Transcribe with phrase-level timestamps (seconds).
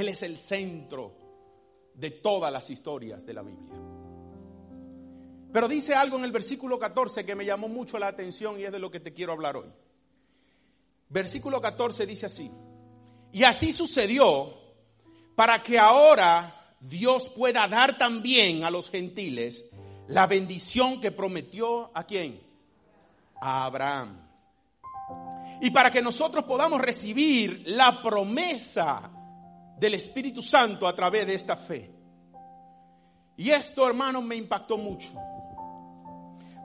[0.00, 1.12] Él es el centro
[1.92, 3.78] de todas las historias de la Biblia.
[5.52, 8.72] Pero dice algo en el versículo 14 que me llamó mucho la atención y es
[8.72, 9.70] de lo que te quiero hablar hoy.
[11.10, 12.50] Versículo 14 dice así,
[13.30, 14.54] y así sucedió
[15.36, 19.66] para que ahora Dios pueda dar también a los gentiles
[20.08, 22.40] la bendición que prometió a quién?
[23.42, 24.18] A Abraham.
[25.60, 29.18] Y para que nosotros podamos recibir la promesa
[29.80, 31.90] del Espíritu Santo a través de esta fe.
[33.38, 35.14] Y esto, hermanos, me impactó mucho.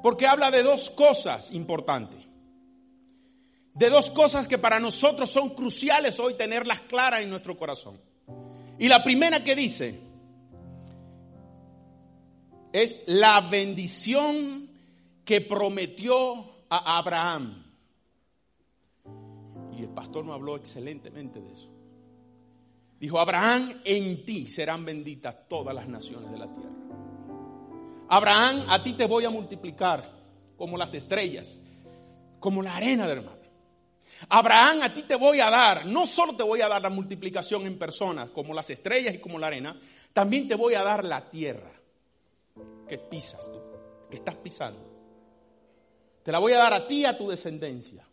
[0.03, 2.19] Porque habla de dos cosas importantes.
[3.73, 7.99] De dos cosas que para nosotros son cruciales hoy tenerlas claras en nuestro corazón.
[8.77, 10.02] Y la primera que dice
[12.73, 14.69] es la bendición
[15.23, 17.63] que prometió a Abraham.
[19.77, 21.74] Y el pastor nos habló excelentemente de eso.
[22.99, 26.71] Dijo, Abraham, en ti serán benditas todas las naciones de la tierra.
[28.07, 30.11] Abraham, a ti te voy a multiplicar
[30.55, 31.59] como las estrellas,
[32.39, 33.39] como la arena del mar.
[34.29, 37.65] Abraham, a ti te voy a dar, no solo te voy a dar la multiplicación
[37.65, 39.77] en personas, como las estrellas y como la arena,
[40.13, 41.71] también te voy a dar la tierra
[42.87, 43.59] que pisas tú,
[44.09, 44.95] que estás pisando.
[46.23, 48.07] Te la voy a dar a ti y a tu descendencia.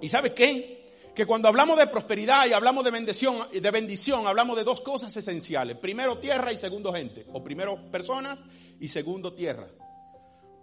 [0.00, 0.75] ¿Y sabes qué?
[1.16, 5.16] Que cuando hablamos de prosperidad y hablamos de bendición, de bendición, hablamos de dos cosas
[5.16, 5.78] esenciales.
[5.78, 7.26] Primero tierra y segundo gente.
[7.32, 8.42] O primero personas
[8.78, 9.66] y segundo tierra.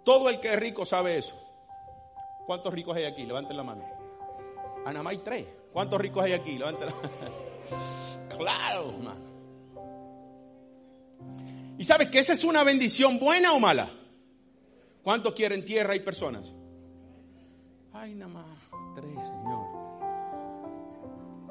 [0.04, 1.36] Todo el que es rico sabe eso.
[2.46, 3.26] ¿Cuántos ricos hay aquí?
[3.26, 3.84] Levanten la mano.
[4.86, 5.46] Nada más hay tres.
[5.72, 6.56] ¿Cuántos ricos hay aquí?
[6.56, 7.10] Levanten la mano.
[8.36, 9.20] Claro, hermano.
[11.78, 13.88] ¿Y sabes que esa es una bendición buena o mala?
[15.04, 16.52] ¿Cuántos quieren tierra y personas?
[17.92, 18.46] Ay, nada más
[18.96, 19.63] tres, Señor.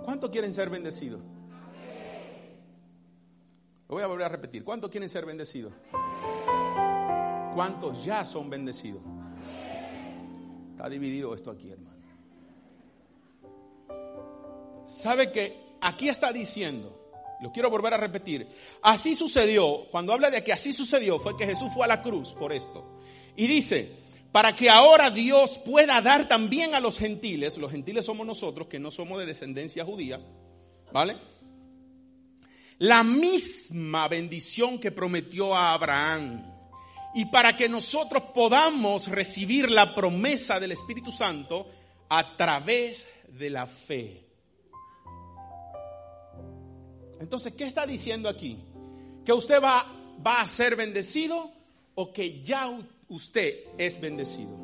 [0.04, 1.22] ¿Cuántos quieren ser bendecidos?
[3.90, 4.64] Lo voy a volver a repetir.
[4.64, 5.74] ¿Cuántos quieren ser bendecidos?
[7.54, 9.02] ¿Cuántos ya son bendecidos?
[10.72, 11.94] Está dividido esto aquí, hermano.
[14.88, 17.00] ¿Sabe que aquí está diciendo?
[17.42, 18.48] Lo quiero volver a repetir.
[18.82, 22.34] Así sucedió, cuando habla de que así sucedió, fue que Jesús fue a la cruz
[22.34, 22.98] por esto.
[23.36, 23.96] Y dice,
[24.34, 28.80] para que ahora Dios pueda dar también a los gentiles, los gentiles somos nosotros que
[28.80, 30.20] no somos de descendencia judía,
[30.92, 31.18] ¿vale?
[32.80, 36.52] La misma bendición que prometió a Abraham.
[37.14, 41.70] Y para que nosotros podamos recibir la promesa del Espíritu Santo
[42.10, 44.26] a través de la fe.
[47.20, 48.58] Entonces, ¿qué está diciendo aquí?
[49.24, 49.86] ¿Que usted va,
[50.26, 51.52] va a ser bendecido
[51.94, 52.68] o que ya
[53.10, 54.58] usted es bendecido.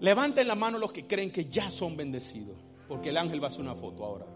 [0.00, 3.48] Levanten la mano los que creen que ya son bendecidos, porque el ángel va a
[3.48, 4.26] hacer una foto ahora.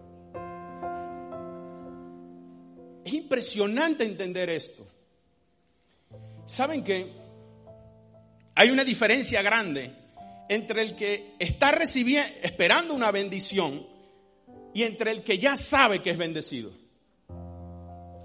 [3.04, 4.86] Es impresionante entender esto.
[6.46, 7.12] ¿Saben que
[8.54, 9.94] hay una diferencia grande
[10.48, 13.86] entre el que está recibiendo, esperando una bendición
[14.72, 16.72] y entre el que ya sabe que es bendecido?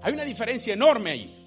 [0.02, 1.43] Hay una diferencia enorme ahí.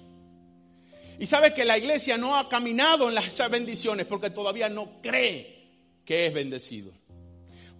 [1.18, 5.58] Y sabe que la iglesia no ha caminado en las bendiciones porque todavía no cree
[6.04, 6.92] que es bendecido.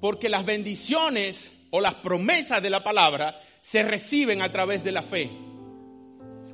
[0.00, 5.02] Porque las bendiciones o las promesas de la palabra se reciben a través de la
[5.02, 5.30] fe.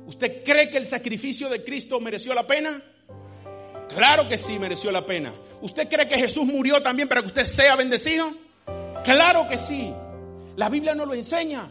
[0.05, 2.83] ¿Usted cree que el sacrificio de Cristo mereció la pena?
[3.89, 5.33] Claro que sí, mereció la pena.
[5.61, 8.31] ¿Usted cree que Jesús murió también para que usted sea bendecido?
[9.03, 9.91] Claro que sí.
[10.55, 11.67] La Biblia no lo enseña.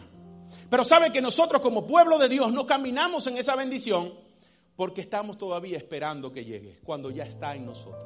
[0.69, 4.24] Pero sabe que nosotros como pueblo de Dios no caminamos en esa bendición
[4.75, 8.03] porque estamos todavía esperando que llegue, cuando ya está en nosotros.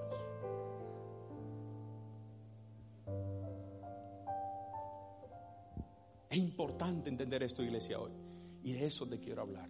[6.30, 8.12] Es importante entender esto, iglesia, hoy.
[8.64, 9.70] Y de eso te quiero hablar.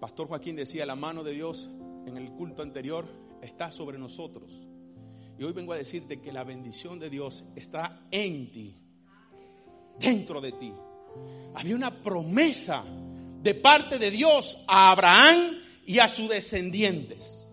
[0.00, 1.68] Pastor Joaquín decía, la mano de Dios
[2.06, 3.06] en el culto anterior
[3.40, 4.62] está sobre nosotros.
[5.38, 8.76] Y hoy vengo a decirte que la bendición de Dios está en ti,
[9.98, 10.72] dentro de ti.
[11.54, 12.84] Había una promesa
[13.42, 17.46] de parte de Dios a Abraham y a sus descendientes.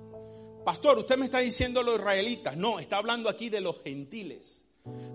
[0.65, 2.55] Pastor, usted me está diciendo los israelitas.
[2.55, 4.63] No, está hablando aquí de los gentiles.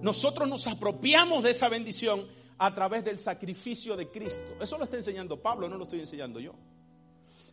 [0.00, 2.26] Nosotros nos apropiamos de esa bendición
[2.58, 4.56] a través del sacrificio de Cristo.
[4.60, 6.54] Eso lo está enseñando Pablo, no lo estoy enseñando yo.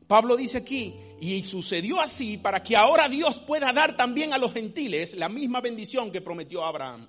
[0.08, 4.54] Pablo dice aquí, y sucedió así para que ahora Dios pueda dar también a los
[4.54, 7.08] gentiles la misma bendición que prometió Abraham.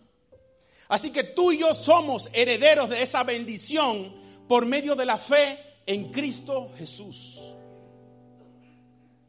[0.88, 4.14] Así que tú y yo somos herederos de esa bendición
[4.46, 7.40] por medio de la fe en Cristo Jesús.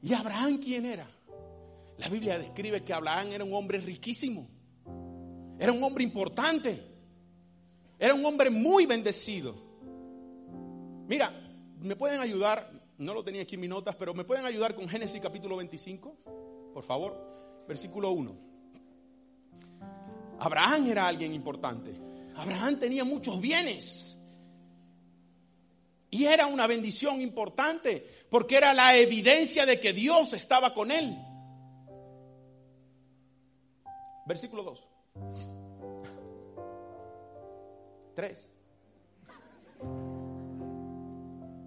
[0.06, 1.08] ¿Y Abraham quién era?
[1.98, 4.48] La Biblia describe que Abraham era un hombre riquísimo,
[5.58, 6.80] era un hombre importante,
[7.98, 9.56] era un hombre muy bendecido.
[11.08, 11.34] Mira,
[11.80, 12.72] ¿me pueden ayudar?
[13.00, 16.72] No lo tenía aquí en mis notas, pero ¿me pueden ayudar con Génesis capítulo 25?
[16.72, 18.36] Por favor, versículo 1.
[20.38, 22.00] Abraham era alguien importante.
[22.36, 24.15] Abraham tenía muchos bienes.
[26.16, 31.14] Y era una bendición importante porque era la evidencia de que Dios estaba con él.
[34.26, 34.88] Versículo 2.
[38.16, 38.52] 3.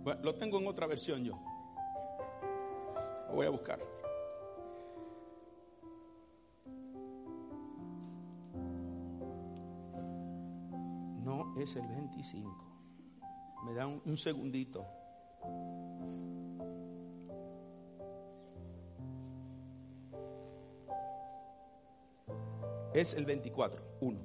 [0.02, 1.38] Bueno, lo tengo en otra versión yo.
[3.28, 3.78] Lo voy a buscar.
[11.22, 12.77] No es el 25.
[13.68, 14.86] Me da un, un segundito.
[23.00, 24.18] es el 24, 1.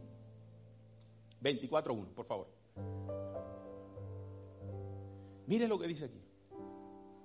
[1.42, 2.48] 24, 1, por favor.
[5.48, 6.22] Mire lo que dice aquí.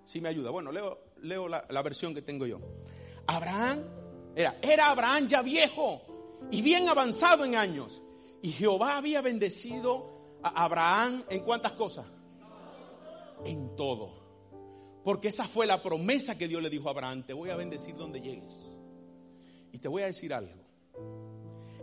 [0.05, 0.50] Si me ayuda.
[0.50, 2.59] Bueno, leo, leo la, la, versión que tengo yo.
[3.26, 3.85] Abraham
[4.35, 6.03] era, era Abraham ya viejo
[6.50, 8.03] y bien avanzado en años.
[8.43, 12.06] Y Jehová había bendecido a Abraham en cuántas cosas?
[13.44, 14.19] En todo.
[15.05, 17.25] Porque esa fue la promesa que Dios le dijo a Abraham.
[17.25, 18.61] Te voy a bendecir donde llegues.
[19.73, 20.52] Y te voy a decir algo.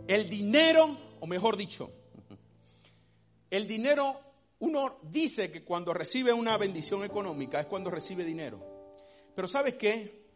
[0.06, 1.90] El dinero, o mejor dicho,
[3.50, 4.20] el dinero,
[4.60, 8.60] uno dice que cuando recibe una bendición económica es cuando recibe dinero.
[9.34, 10.26] Pero ¿sabes qué?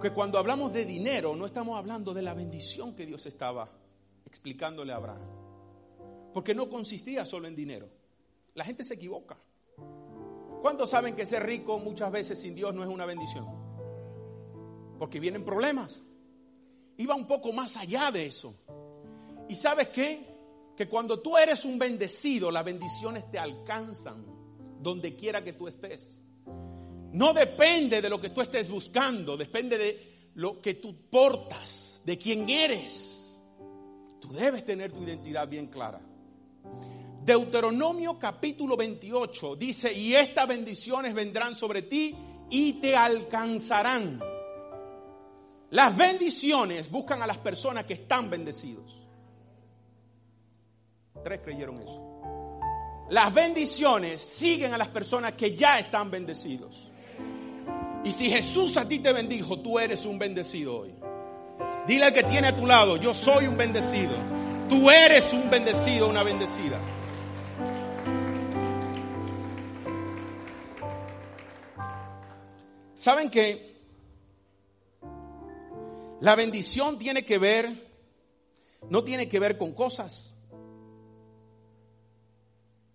[0.00, 3.68] Que cuando hablamos de dinero no estamos hablando de la bendición que Dios estaba
[4.26, 5.41] explicándole a Abraham.
[6.32, 7.88] Porque no consistía solo en dinero.
[8.54, 9.38] La gente se equivoca.
[10.60, 13.46] ¿Cuántos saben que ser rico muchas veces sin Dios no es una bendición?
[14.98, 16.02] Porque vienen problemas
[16.96, 18.54] iba un poco más allá de eso.
[19.48, 20.26] ¿Y sabes qué?
[20.76, 24.24] Que cuando tú eres un bendecido, las bendiciones te alcanzan
[24.80, 26.22] donde quiera que tú estés.
[27.12, 32.16] No depende de lo que tú estés buscando, depende de lo que tú portas, de
[32.16, 33.36] quién eres.
[34.18, 36.00] Tú debes tener tu identidad bien clara.
[37.24, 42.14] Deuteronomio capítulo 28 dice, y estas bendiciones vendrán sobre ti
[42.50, 44.20] y te alcanzarán
[45.72, 49.00] las bendiciones buscan a las personas que están bendecidos.
[51.24, 52.20] Tres creyeron eso.
[53.08, 56.90] Las bendiciones siguen a las personas que ya están bendecidos.
[58.04, 60.94] Y si Jesús a ti te bendijo, tú eres un bendecido hoy.
[61.86, 64.12] Dile al que tiene a tu lado, yo soy un bendecido.
[64.68, 66.78] Tú eres un bendecido, una bendecida.
[72.94, 73.72] ¿Saben que
[76.22, 77.68] la bendición tiene que ver,
[78.88, 80.36] no tiene que ver con cosas.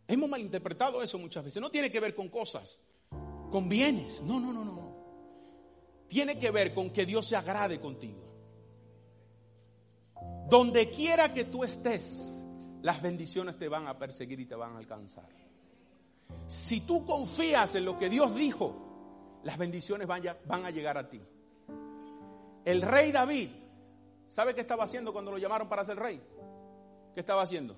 [0.08, 1.62] Hemos malinterpretado eso muchas veces.
[1.62, 2.80] No tiene que ver con cosas,
[3.52, 4.22] con bienes.
[4.22, 4.96] No, no, no, no.
[6.08, 8.27] Tiene que ver con que Dios se agrade contigo.
[10.50, 12.46] Donde quiera que tú estés,
[12.82, 15.28] las bendiciones te van a perseguir y te van a alcanzar.
[16.48, 21.22] Si tú confías en lo que Dios dijo, las bendiciones van, a llegar a ti.
[22.66, 23.50] El rey David,
[24.30, 26.22] ¿sabe qué estaba haciendo cuando lo llamaron para ser rey?
[27.14, 27.76] ¿Qué estaba haciendo?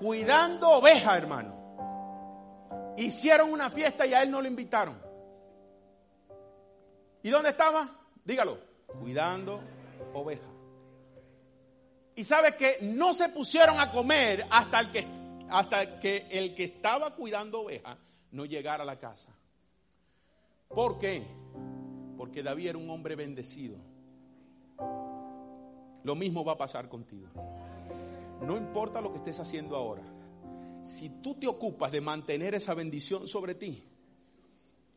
[0.00, 2.94] Cuidando ovejas, hermano.
[2.96, 5.00] Hicieron una fiesta y a él no lo invitaron.
[7.22, 7.88] ¿Y dónde estaba?
[8.24, 8.58] Dígalo.
[9.00, 9.60] Cuidando
[10.14, 10.49] ovejas.
[12.20, 15.06] Y sabe que no se pusieron a comer hasta que,
[15.48, 17.96] hasta que el que estaba cuidando ovejas
[18.32, 19.30] no llegara a la casa.
[20.68, 21.26] ¿Por qué?
[22.20, 23.78] porque David era un hombre bendecido.
[26.04, 27.28] Lo mismo va a pasar contigo.
[28.42, 30.02] No importa lo que estés haciendo ahora.
[30.82, 33.82] Si tú te ocupas de mantener esa bendición sobre ti,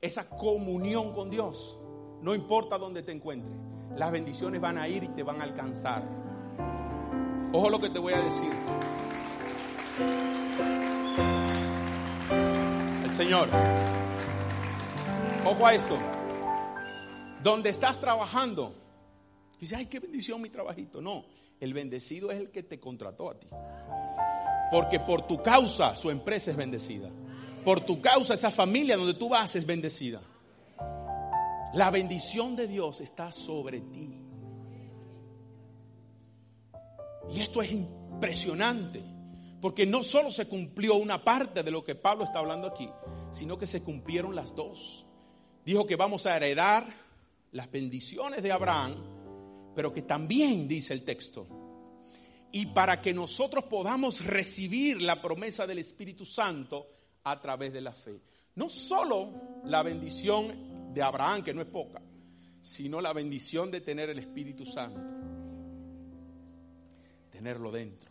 [0.01, 1.80] esa comunión con Dios,
[2.22, 3.56] no importa dónde te encuentres,
[3.96, 6.23] las bendiciones van a ir y te van a alcanzar.
[7.56, 8.52] Ojo lo que te voy a decir.
[13.04, 13.48] El Señor.
[15.46, 16.00] Ojo a esto.
[17.44, 18.74] Donde estás trabajando.
[19.60, 21.00] Dice, ay, qué bendición mi trabajito.
[21.00, 21.26] No,
[21.60, 23.48] el bendecido es el que te contrató a ti.
[24.72, 27.12] Porque por tu causa su empresa es bendecida.
[27.64, 30.22] Por tu causa esa familia donde tú vas es bendecida.
[31.76, 34.23] La bendición de Dios está sobre ti.
[37.30, 39.03] Y esto es impresionante,
[39.62, 42.89] porque no solo se cumplió una parte de lo que Pablo está hablando aquí,
[43.32, 45.06] sino que se cumplieron las dos.
[45.65, 46.86] Dijo que vamos a heredar
[47.51, 51.48] las bendiciones de Abraham, pero que también dice el texto,
[52.51, 56.88] y para que nosotros podamos recibir la promesa del Espíritu Santo
[57.24, 58.22] a través de la fe.
[58.56, 62.01] No solo la bendición de Abraham, que no es poca,
[62.62, 65.23] sino la bendición de tener el Espíritu Santo
[67.44, 68.10] tenerlo dentro.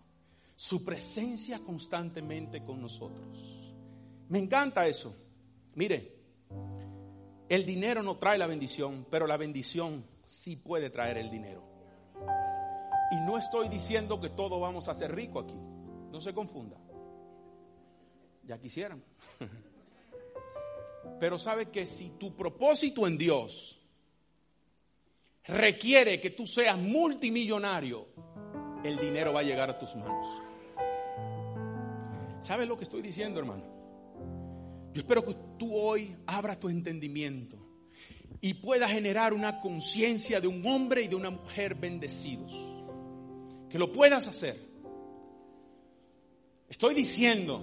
[0.55, 3.75] Su presencia constantemente con nosotros.
[4.29, 5.15] Me encanta eso.
[5.75, 6.19] Mire,
[7.49, 11.65] el dinero no trae la bendición, pero la bendición sí puede traer el dinero.
[13.11, 15.57] Y no estoy diciendo que todos vamos a ser ricos aquí.
[15.57, 16.77] No se confunda.
[18.45, 19.03] Ya quisieran.
[21.21, 23.81] Pero sabe que si tu propósito en Dios
[25.45, 28.09] requiere que tú seas multimillonario,
[28.85, 30.27] el dinero va a llegar a tus manos.
[32.41, 33.65] ¿Sabes lo que estoy diciendo, hermano?
[34.93, 37.57] Yo espero que tú hoy abras tu entendimiento
[38.41, 42.53] y puedas generar una conciencia de un hombre y de una mujer bendecidos.
[43.71, 44.73] Que lo puedas hacer.
[46.69, 47.62] Estoy diciendo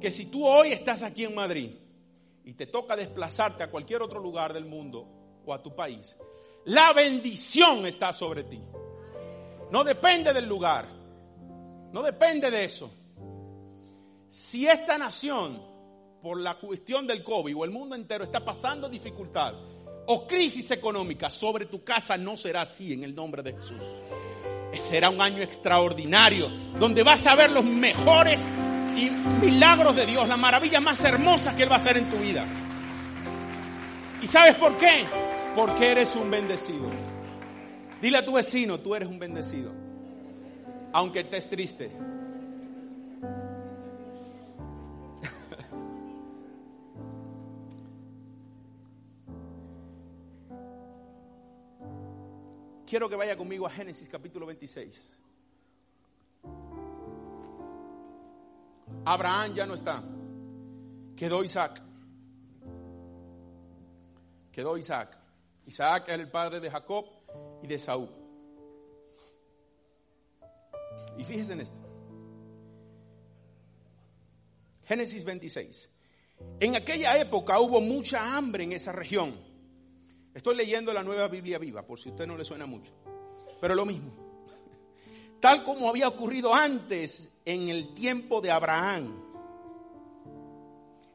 [0.00, 1.70] que si tú hoy estás aquí en Madrid
[2.44, 5.08] y te toca desplazarte a cualquier otro lugar del mundo
[5.46, 6.16] o a tu país,
[6.66, 8.60] la bendición está sobre ti.
[9.74, 10.86] No depende del lugar.
[11.92, 12.92] No depende de eso.
[14.30, 15.60] Si esta nación,
[16.22, 19.52] por la cuestión del COVID o el mundo entero, está pasando dificultad
[20.06, 23.82] o crisis económica sobre tu casa, no será así en el nombre de Jesús.
[24.78, 28.44] Será un año extraordinario donde vas a ver los mejores
[29.42, 32.46] milagros de Dios, la maravilla más hermosa que Él va a hacer en tu vida.
[34.22, 35.04] ¿Y sabes por qué?
[35.56, 37.03] Porque eres un bendecido.
[38.04, 39.72] Dile a tu vecino, tú eres un bendecido.
[40.92, 41.90] Aunque estés triste.
[52.86, 55.16] Quiero que vaya conmigo a Génesis capítulo 26.
[59.06, 60.02] Abraham ya no está.
[61.16, 61.80] Quedó Isaac.
[64.52, 65.16] Quedó Isaac.
[65.64, 67.23] Isaac era el padre de Jacob
[67.64, 68.10] y de Saúl.
[71.16, 71.76] Y fíjense en esto.
[74.84, 75.90] Génesis 26.
[76.60, 79.34] En aquella época hubo mucha hambre en esa región.
[80.34, 82.92] Estoy leyendo la nueva Biblia viva, por si a usted no le suena mucho.
[83.62, 84.12] Pero lo mismo.
[85.40, 89.22] Tal como había ocurrido antes en el tiempo de Abraham.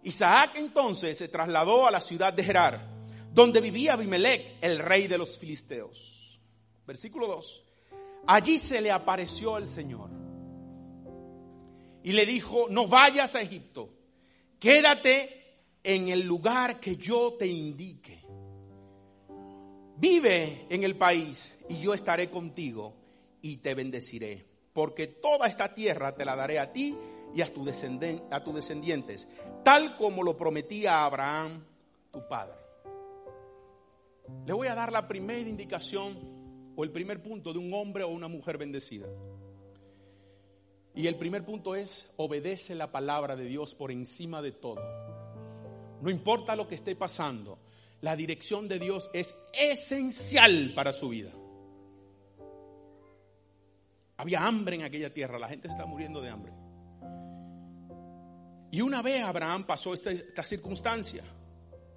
[0.02, 2.90] Isaac entonces se trasladó a la ciudad de Gerar,
[3.32, 6.19] donde vivía Abimelech, el rey de los filisteos
[6.90, 7.66] versículo 2,
[8.26, 10.10] allí se le apareció el Señor
[12.02, 13.94] y le dijo, no vayas a Egipto,
[14.60, 18.24] quédate en el lugar que yo te indique.
[19.98, 22.96] Vive en el país y yo estaré contigo
[23.44, 24.44] y te bendeciré,
[24.74, 26.98] porque toda esta tierra te la daré a ti
[27.36, 29.28] y a, tu a tus descendientes,
[29.64, 31.64] tal como lo prometía a Abraham,
[32.12, 32.56] tu padre.
[34.48, 36.39] Le voy a dar la primera indicación
[36.80, 39.06] o el primer punto de un hombre o una mujer bendecida.
[40.96, 44.82] Y el primer punto es, obedece la palabra de Dios por encima de todo.
[46.02, 47.60] No importa lo que esté pasando,
[48.00, 51.34] la dirección de Dios es esencial para su vida.
[54.16, 56.54] Había hambre en aquella tierra, la gente está muriendo de hambre.
[58.72, 61.26] Y una vez Abraham pasó esta, circunstancia,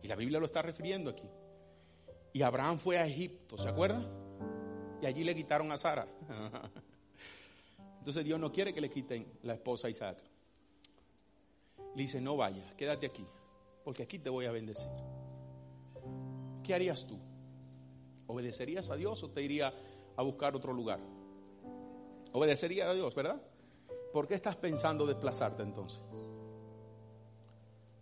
[0.03, 1.29] y la Biblia lo está refiriendo aquí.
[2.33, 4.22] Y Abraham fue a Egipto, ¿se acuerdan?
[5.03, 6.07] Y allí le quitaron a Sara.
[7.99, 10.19] Entonces Dios no quiere que le quiten la esposa a Isaac.
[11.97, 13.27] Le dice, no vayas, quédate aquí,
[13.85, 14.91] porque aquí te voy a bendecir.
[16.63, 17.19] ¿Qué harías tú?
[18.29, 19.75] ¿Obedecerías a Dios o te iría
[20.17, 21.01] a buscar otro lugar?
[22.33, 23.43] Obedecerías a Dios, ¿verdad?
[24.13, 26.01] ¿Por qué estás pensando desplazarte entonces?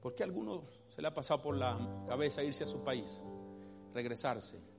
[0.03, 0.65] ¿Por qué a alguno
[0.95, 3.21] se le ha pasado por la cabeza irse a su país,
[3.95, 4.70] regresarse?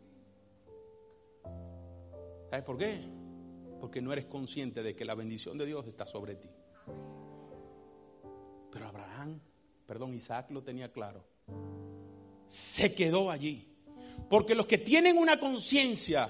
[2.51, 2.99] ¿Sabes por qué?
[3.79, 6.49] Porque no eres consciente de que la bendición de Dios está sobre ti.
[8.69, 9.39] Pero Abraham,
[9.85, 11.25] perdón, Isaac lo tenía claro.
[12.49, 13.73] Se quedó allí.
[14.29, 16.27] Porque los que tienen una conciencia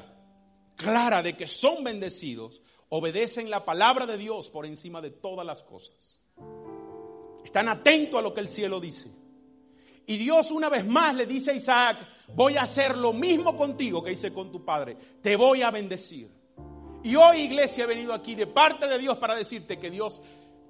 [0.75, 5.63] clara de que son bendecidos, obedecen la palabra de Dios por encima de todas las
[5.63, 6.19] cosas.
[7.43, 9.09] Están atentos a lo que el cielo dice.
[10.11, 11.99] Y Dios una vez más le dice a Isaac,
[12.35, 14.97] voy a hacer lo mismo contigo que hice con tu padre.
[15.21, 16.29] Te voy a bendecir.
[17.01, 20.21] Y hoy iglesia he venido aquí de parte de Dios para decirte que Dios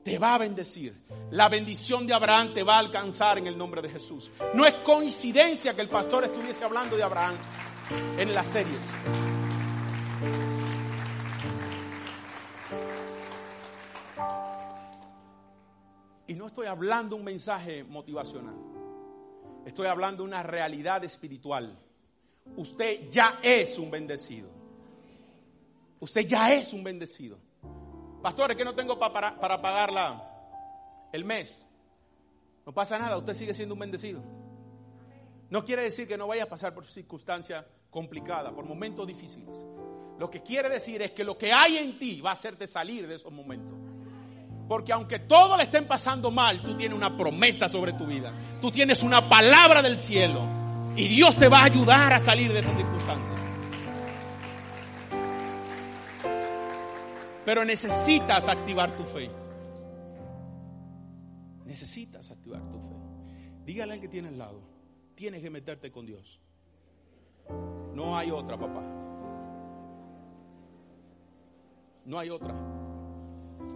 [0.03, 1.07] te va a bendecir.
[1.31, 4.29] La bendición de Abraham te va a alcanzar en el nombre de Jesús.
[4.53, 7.33] No es coincidencia que el pastor estuviese hablando de Abraham
[8.19, 8.91] en las series.
[16.27, 18.70] Y no estoy hablando un mensaje motivacional.
[19.65, 21.77] Estoy hablando una realidad espiritual.
[22.55, 24.49] Usted ya es un bendecido.
[25.99, 27.37] Usted ya es un bendecido.
[28.21, 29.91] Pastor, es que no tengo para, para pagar
[31.11, 31.65] el mes.
[32.65, 34.21] No pasa nada, usted sigue siendo un bendecido.
[35.49, 39.55] No quiere decir que no vaya a pasar por circunstancias complicadas, por momentos difíciles.
[40.17, 43.07] Lo que quiere decir es que lo que hay en ti va a hacerte salir
[43.07, 43.77] de esos momentos.
[44.71, 48.31] Porque aunque todo le estén pasando mal, tú tienes una promesa sobre tu vida.
[48.61, 50.47] Tú tienes una palabra del cielo.
[50.95, 53.37] Y Dios te va a ayudar a salir de esas circunstancias.
[57.43, 59.29] Pero necesitas activar tu fe.
[61.65, 62.95] Necesitas activar tu fe.
[63.65, 64.61] Dígale al que tiene al lado,
[65.15, 66.39] tienes que meterte con Dios.
[67.93, 68.83] No hay otra, papá.
[72.05, 72.80] No hay otra.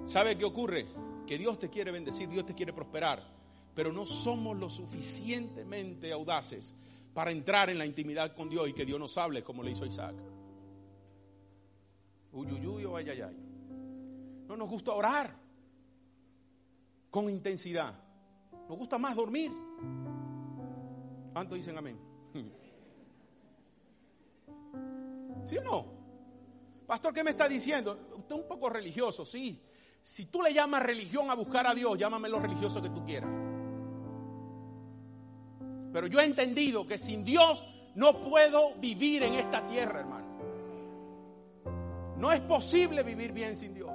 [0.06, 0.88] ¿Sabe qué ocurre?
[1.26, 3.28] Que Dios te quiere bendecir, Dios te quiere prosperar,
[3.74, 6.76] pero no somos lo suficientemente audaces
[7.14, 9.84] para entrar en la intimidad con Dios y que Dios nos hable como le hizo
[9.84, 10.16] Isaac.
[12.34, 13.36] Uyuyuy o ayayay.
[14.48, 15.36] No nos gusta orar
[17.10, 17.96] con intensidad.
[18.70, 19.52] Nos gusta más dormir.
[21.34, 21.98] ¿Cuántos dicen amén?
[25.44, 25.86] ¿Sí o no?
[26.86, 28.08] Pastor, ¿qué me está diciendo?
[28.18, 29.60] Usted es un poco religioso, sí.
[30.06, 33.32] Si tú le llamas religión a buscar a Dios, llámame lo religioso que tú quieras.
[35.92, 37.66] Pero yo he entendido que sin Dios
[37.96, 40.28] no puedo vivir en esta tierra, hermano.
[42.18, 43.92] No es posible vivir bien sin Dios.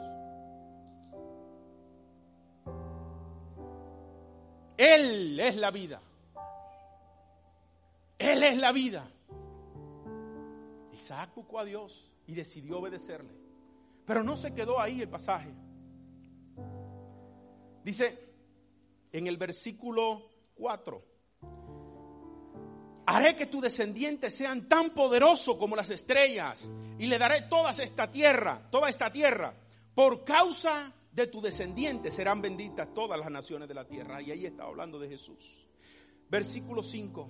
[4.77, 6.03] Él es la vida.
[8.19, 9.09] Él es la vida.
[10.93, 13.33] Isaac buscó a Dios y decidió obedecerle.
[14.05, 15.55] Pero no se quedó ahí el pasaje.
[17.85, 18.31] Dice
[19.13, 21.05] en el versículo 4,
[23.07, 28.11] haré que tus descendientes sean tan poderosos como las estrellas y le daré toda esta
[28.11, 29.55] tierra, toda esta tierra.
[29.95, 34.23] Por causa de tu descendientes serán benditas todas las naciones de la tierra.
[34.23, 35.67] Y ahí está hablando de Jesús.
[36.29, 37.29] Versículo 5.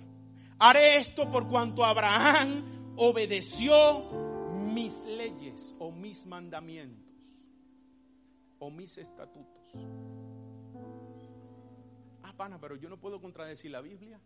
[0.59, 7.09] Haré esto por cuanto Abraham obedeció mis leyes o mis mandamientos
[8.59, 9.73] o mis estatutos
[12.59, 14.19] pero yo no puedo contradecir la Biblia.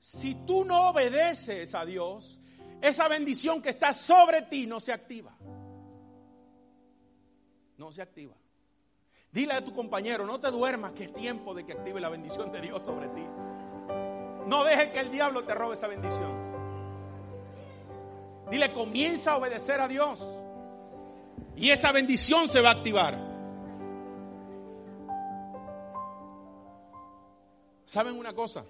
[0.00, 2.40] Si tú no obedeces a Dios,
[2.80, 5.36] esa bendición que está sobre ti no se activa.
[7.76, 8.34] No se activa.
[9.32, 12.50] Dile a tu compañero, no te duermas, que es tiempo de que active la bendición
[12.50, 13.26] de Dios sobre ti.
[14.46, 16.46] No dejes que el diablo te robe esa bendición.
[18.50, 20.24] Dile, comienza a obedecer a Dios.
[21.56, 23.25] Y esa bendición se va a activar.
[27.86, 28.66] ¿Saben una cosa?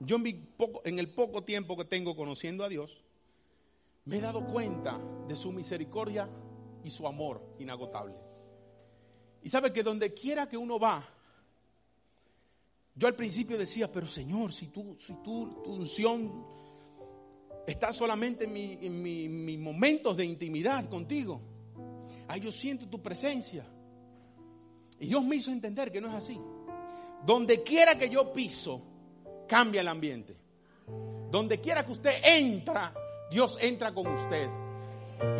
[0.00, 3.02] Yo en, el poco tiempo que tengo conociendo a Dios,
[4.06, 6.28] me he dado cuenta de su misericordia
[6.82, 8.16] y su amor inagotable.
[9.42, 11.04] Y sabe que donde quiera que uno va,
[12.94, 16.46] yo al principio decía, pero Señor, si tú, si tu unción
[17.66, 21.40] está solamente en, mis momentos de intimidad contigo,
[22.28, 23.64] ay, yo siento tu presencia.
[25.02, 26.40] Y Dios me hizo entender que no es así.
[27.26, 28.80] Donde quiera que yo piso,
[29.48, 30.36] cambia el ambiente.
[31.28, 32.94] Donde quiera que usted entra,
[33.28, 34.48] Dios entra con usted.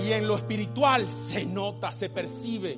[0.01, 2.77] Y en lo espiritual se nota, se percibe.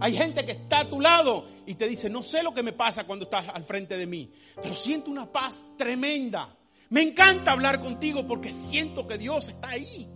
[0.00, 2.72] Hay gente que está a tu lado y te dice, no sé lo que me
[2.72, 6.56] pasa cuando estás al frente de mí, pero siento una paz tremenda.
[6.88, 10.08] Me encanta hablar contigo porque siento que Dios está ahí.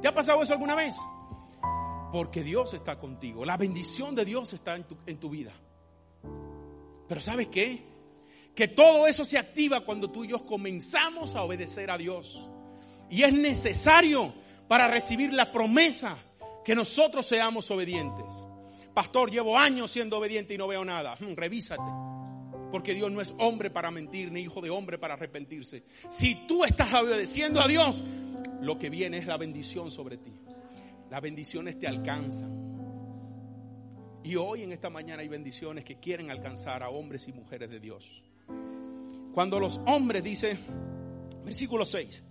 [0.00, 0.96] ¿Te ha pasado eso alguna vez?
[2.16, 3.44] Porque Dios está contigo.
[3.44, 5.52] La bendición de Dios está en tu, vida.
[7.06, 7.82] Pero ¿sabes qué?
[8.54, 12.48] Que todo eso se activa cuando tú y yo comenzamos a obedecer a Dios.
[13.10, 14.32] Y es necesario
[14.66, 16.16] para recibir la promesa
[16.64, 18.32] que nosotros seamos obedientes.
[18.94, 21.18] Pastor, llevo años siendo obediente y no veo nada.
[21.20, 21.82] Hmm, revísate.
[22.72, 25.84] Porque Dios no es hombre para mentir, ni hijo de hombre para arrepentirse.
[26.08, 28.02] Si tú estás obedeciendo a Dios,
[28.62, 30.45] lo que viene es la bendición sobre ti.
[31.10, 32.56] Las bendiciones te alcanzan.
[34.24, 37.78] Y hoy en esta mañana hay bendiciones que quieren alcanzar a hombres y mujeres de
[37.78, 38.24] Dios.
[39.32, 40.58] Cuando los hombres, dice,
[41.44, 42.24] versículo 6,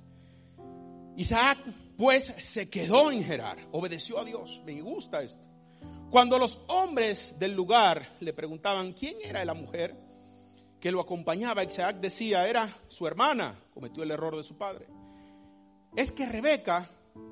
[1.18, 1.60] Isaac
[1.98, 4.62] pues se quedó en Gerar, obedeció a Dios.
[4.66, 5.46] Me gusta esto.
[6.10, 9.96] Cuando los hombres del lugar le preguntaban quién era la mujer
[10.80, 14.88] que lo acompañaba, Isaac decía, era su hermana, cometió el error de su padre.
[15.96, 16.90] Es que Rebeca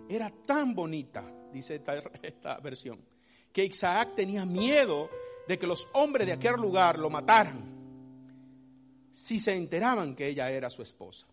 [0.10, 1.82] era tan bonita, dice
[2.22, 3.04] esta, versión,
[3.52, 5.10] que Isaac tenía miedo
[5.48, 7.74] de que los hombres de aquel lugar lo mataran
[9.12, 11.28] si se enteraban que ella era su esposa.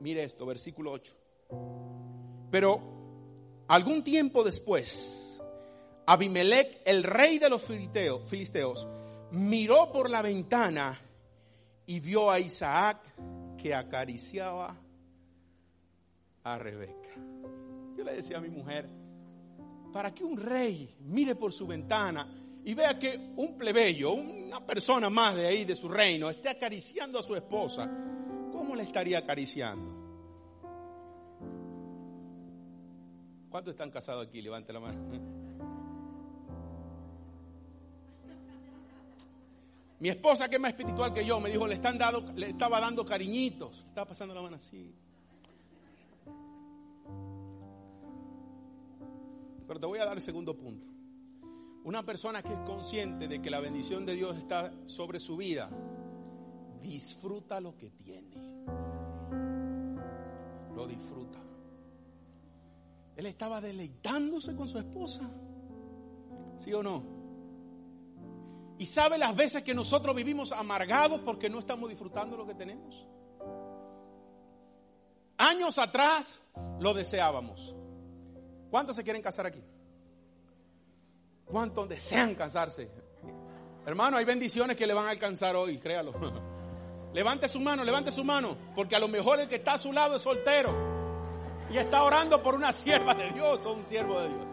[0.00, 1.16] Mire esto, versículo 8.
[2.50, 5.40] Pero algún tiempo después,
[6.06, 8.86] Abimelech, el rey de los filisteos,
[9.32, 11.00] miró por la ventana
[11.86, 12.98] y vio a Isaac
[13.56, 14.81] que acariciaba
[16.44, 17.10] a Rebeca.
[17.96, 18.88] Yo le decía a mi mujer,
[19.92, 22.26] para que un rey mire por su ventana
[22.64, 27.18] y vea que un plebeyo, una persona más de ahí, de su reino, esté acariciando
[27.18, 27.90] a su esposa,
[28.52, 30.00] ¿cómo le estaría acariciando?
[33.50, 34.40] ¿Cuántos están casados aquí?
[34.40, 35.42] Levante la mano.
[40.00, 42.80] Mi esposa, que es más espiritual que yo, me dijo, le, están dando, le estaba
[42.80, 43.84] dando cariñitos.
[43.86, 44.92] Estaba pasando la mano así.
[49.72, 50.86] Pero te voy a dar el segundo punto.
[51.84, 55.70] Una persona que es consciente de que la bendición de Dios está sobre su vida,
[56.82, 58.36] disfruta lo que tiene.
[60.76, 61.38] Lo disfruta.
[63.16, 65.22] Él estaba deleitándose con su esposa.
[66.58, 67.02] ¿Sí o no?
[68.76, 73.06] Y sabe las veces que nosotros vivimos amargados porque no estamos disfrutando lo que tenemos.
[75.38, 76.38] Años atrás
[76.78, 77.74] lo deseábamos.
[78.72, 79.62] ¿Cuántos se quieren casar aquí?
[81.44, 82.88] ¿Cuántos desean casarse?
[83.84, 86.14] Hermano, hay bendiciones que le van a alcanzar hoy, créalo.
[87.12, 89.92] Levante su mano, levante su mano, porque a lo mejor el que está a su
[89.92, 90.74] lado es soltero
[91.70, 94.46] y está orando por una sierva de Dios o un siervo de Dios.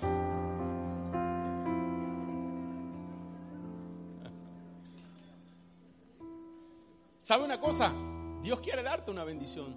[7.18, 7.92] ¿Sabe una cosa?
[8.40, 9.76] Dios quiere darte una bendición.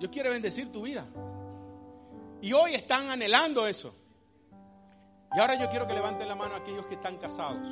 [0.00, 1.06] Dios quiere bendecir tu vida.
[2.42, 3.94] Y hoy están anhelando eso.
[5.34, 7.62] Y ahora yo quiero que levanten la mano aquellos que están casados.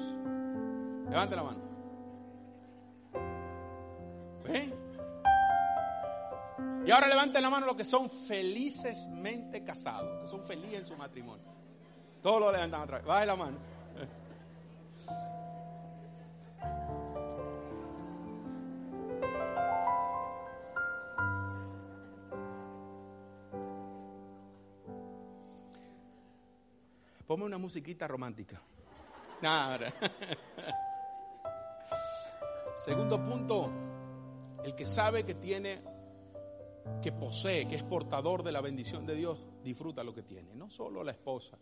[1.09, 1.61] Levanten la mano.
[4.45, 4.75] ¿Ven?
[6.87, 10.97] Y ahora levanten la mano los que son felicesmente casados, que son felices en su
[10.97, 11.45] matrimonio.
[12.23, 13.05] Todos lo levantan atrás.
[13.05, 13.59] Baje la mano.
[27.39, 28.61] Ponme una musiquita romántica.
[29.41, 29.87] Nada.
[32.77, 33.71] Segundo punto,
[34.65, 35.81] el que sabe que tiene
[37.01, 40.69] que posee, que es portador de la bendición de Dios, disfruta lo que tiene, no
[40.69, 41.57] solo la esposa.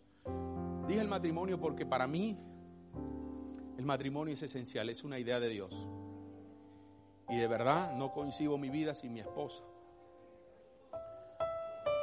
[0.87, 2.35] Dije el matrimonio porque para mí
[3.77, 5.87] el matrimonio es esencial, es una idea de Dios.
[7.29, 9.63] Y de verdad no coincido mi vida sin mi esposa.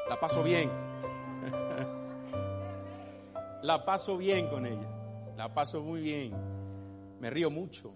[0.08, 0.70] La paso bien.
[3.64, 4.87] La paso bien con ella.
[5.38, 6.35] La paso muy bien.
[7.18, 7.94] Me río mucho.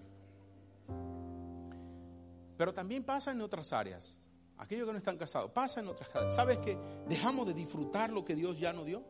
[2.56, 4.18] Pero también pasa en otras áreas.
[4.56, 6.34] Aquellos que no están casados, pasa en otras casas.
[6.34, 9.04] ¿Sabes que dejamos de disfrutar lo que Dios ya nos dio?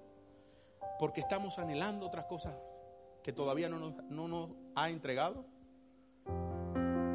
[0.98, 2.56] Porque estamos anhelando otras cosas
[3.22, 5.46] que todavía no nos, no nos ha entregado.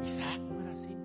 [0.02, 0.96] Isaac no era así.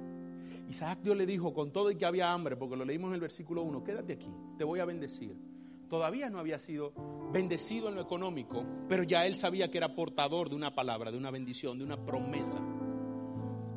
[0.70, 3.22] Isaac Dios le dijo con todo y que había hambre, porque lo leímos en el
[3.22, 5.59] versículo 1, quédate aquí, te voy a bendecir.
[5.90, 6.94] Todavía no había sido
[7.34, 11.18] bendecido en lo económico, pero ya él sabía que era portador de una palabra, de
[11.18, 12.60] una bendición, de una promesa.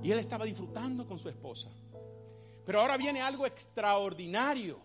[0.03, 1.71] Y él estaba disfrutando con su esposa.
[2.67, 4.79] Pero ahora viene algo extraordinario.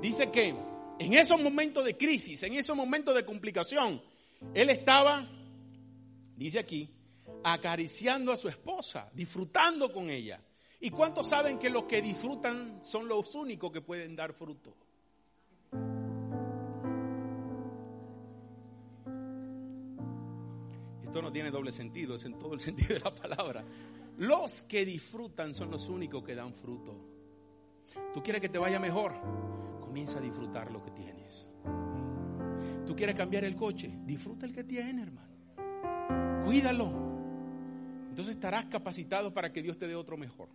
[0.00, 0.48] Dice que
[0.98, 4.02] en esos momentos de crisis, en esos momentos de complicación,
[4.52, 5.28] él estaba,
[6.36, 6.90] dice aquí,
[7.44, 10.40] acariciando a su esposa, disfrutando con ella.
[10.80, 14.74] ¿Y cuántos saben que los que disfrutan son los únicos que pueden dar fruto?
[21.12, 23.62] Esto no tiene doble sentido, es en todo el sentido de la palabra.
[24.16, 26.96] Los que disfrutan son los únicos que dan fruto.
[28.14, 29.12] Tú quieres que te vaya mejor,
[29.78, 31.46] comienza a disfrutar lo que tienes.
[32.86, 36.42] Tú quieres cambiar el coche, disfruta el que tiene, hermano.
[36.46, 36.90] Cuídalo.
[38.08, 40.48] entonces estarás capacitado para que Dios te dé otro mejor.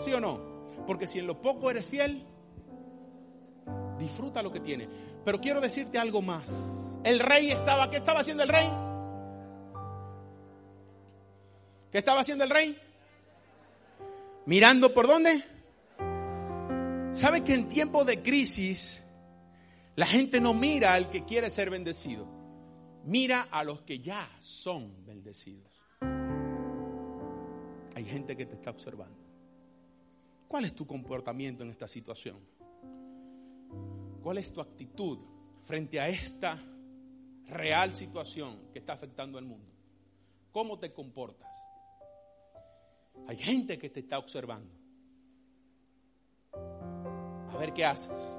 [0.00, 0.66] ¿Sí o no?
[0.88, 2.26] Porque si en lo poco eres fiel,
[3.96, 4.88] disfruta lo que tiene.
[5.24, 6.52] Pero quiero decirte algo más.
[7.04, 8.83] El rey estaba, ¿qué estaba haciendo el rey?
[11.94, 12.76] ¿Qué estaba haciendo el rey?
[14.46, 15.44] Mirando por dónde?
[17.12, 19.00] ¿Sabe que en tiempos de crisis
[19.94, 22.26] la gente no mira al que quiere ser bendecido?
[23.04, 25.70] Mira a los que ya son bendecidos.
[27.94, 29.20] Hay gente que te está observando.
[30.48, 32.40] ¿Cuál es tu comportamiento en esta situación?
[34.20, 35.20] ¿Cuál es tu actitud
[35.62, 36.60] frente a esta
[37.46, 39.70] real situación que está afectando al mundo?
[40.50, 41.53] ¿Cómo te comportas?
[43.26, 44.70] Hay gente que te está observando.
[46.52, 48.36] A ver qué haces.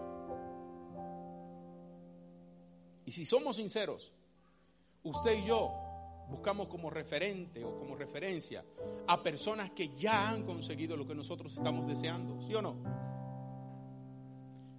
[3.06, 4.12] Y si somos sinceros,
[5.04, 5.72] usted y yo
[6.30, 8.66] buscamos como referente o como referencia
[9.08, 12.76] a personas que ya han conseguido lo que nosotros estamos deseando, ¿sí o no?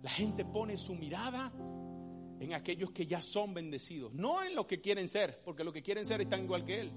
[0.03, 1.53] La gente pone su mirada
[2.39, 5.83] en aquellos que ya son bendecidos, no en lo que quieren ser, porque lo que
[5.83, 6.93] quieren ser están igual que él.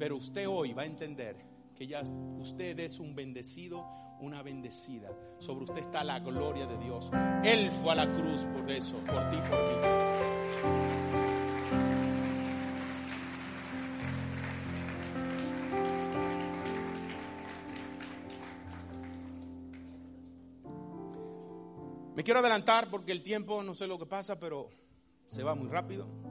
[0.00, 1.36] Pero usted hoy va a entender
[1.76, 2.02] que ya
[2.38, 3.84] usted es un bendecido,
[4.20, 5.10] una bendecida.
[5.38, 7.10] Sobre usted está la gloria de Dios.
[7.44, 9.74] Él fue a la cruz por eso, por ti, por mí.
[22.16, 24.70] Me quiero adelantar porque el tiempo, no sé lo que pasa, pero
[25.26, 26.29] se va muy rápido.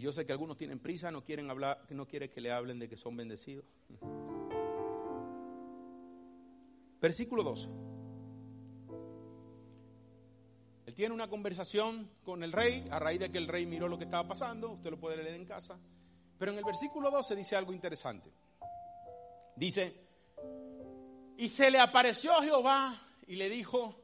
[0.00, 2.88] Yo sé que algunos tienen prisa, no quieren hablar, no quieren que le hablen de
[2.88, 3.66] que son bendecidos.
[7.00, 7.68] Versículo 12.
[10.86, 13.98] Él tiene una conversación con el rey a raíz de que el rey miró lo
[13.98, 14.72] que estaba pasando.
[14.72, 15.78] Usted lo puede leer en casa.
[16.38, 18.32] Pero en el versículo 12 dice algo interesante.
[19.54, 19.94] Dice,
[21.36, 23.94] y se le apareció a Jehová y le dijo,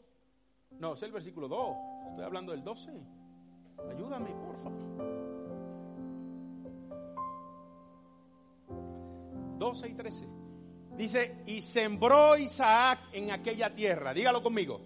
[0.73, 1.77] no, es el versículo 2,
[2.11, 2.91] estoy hablando del 12.
[3.91, 5.26] Ayúdame, por favor.
[9.59, 10.25] 12 y 13.
[10.97, 14.15] Dice, y sembró Isaac en aquella tierra.
[14.15, 14.81] Dígalo conmigo.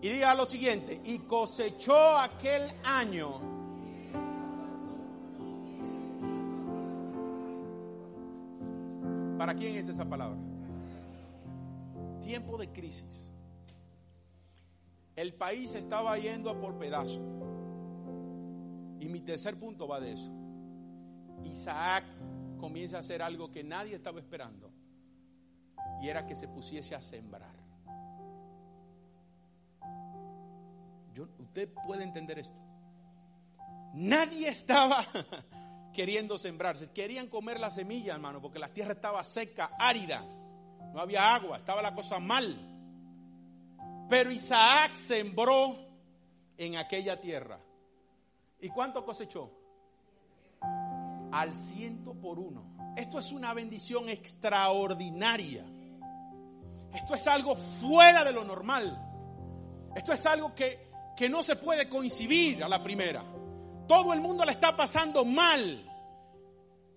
[0.00, 3.40] Y diga lo siguiente, y cosechó aquel año.
[9.38, 10.38] ¿Para quién es esa palabra?
[12.20, 13.28] Tiempo de crisis.
[15.14, 17.20] El país estaba yendo por pedazos.
[18.98, 20.41] Y mi tercer punto va de eso.
[21.44, 22.04] Isaac
[22.58, 24.70] comienza a hacer algo que nadie estaba esperando.
[26.00, 27.62] Y era que se pusiese a sembrar.
[31.38, 32.58] usted puede entender esto.
[33.92, 35.04] Nadie estaba
[35.92, 36.90] queriendo sembrarse.
[36.90, 40.24] Querían comer la semilla, hermano, porque la tierra estaba seca, árida.
[40.94, 42.56] No había agua, estaba la cosa mal.
[44.08, 45.76] Pero Isaac sembró
[46.56, 47.58] en aquella tierra.
[48.60, 49.61] ¿Y cuánto cosechó?
[51.42, 52.94] Al ciento por uno.
[52.96, 55.64] Esto es una bendición extraordinaria.
[56.94, 58.96] Esto es algo fuera de lo normal.
[59.96, 63.24] Esto es algo que, que no se puede coincidir a la primera.
[63.88, 65.84] Todo el mundo le está pasando mal.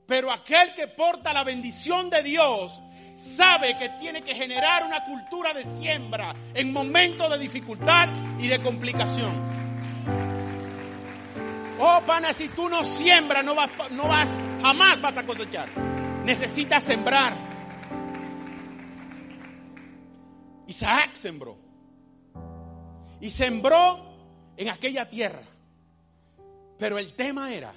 [0.05, 2.79] Pero aquel que porta la bendición de Dios
[3.15, 8.61] sabe que tiene que generar una cultura de siembra en momentos de dificultad y de
[8.61, 9.64] complicación.
[11.77, 15.69] Oh, pana, si tú no siembras, no vas, no vas, jamás vas a cosechar.
[16.23, 17.35] Necesitas sembrar.
[20.67, 21.57] Isaac sembró.
[23.19, 23.99] Y sembró
[24.55, 25.41] en aquella tierra.
[26.77, 27.73] Pero el tema era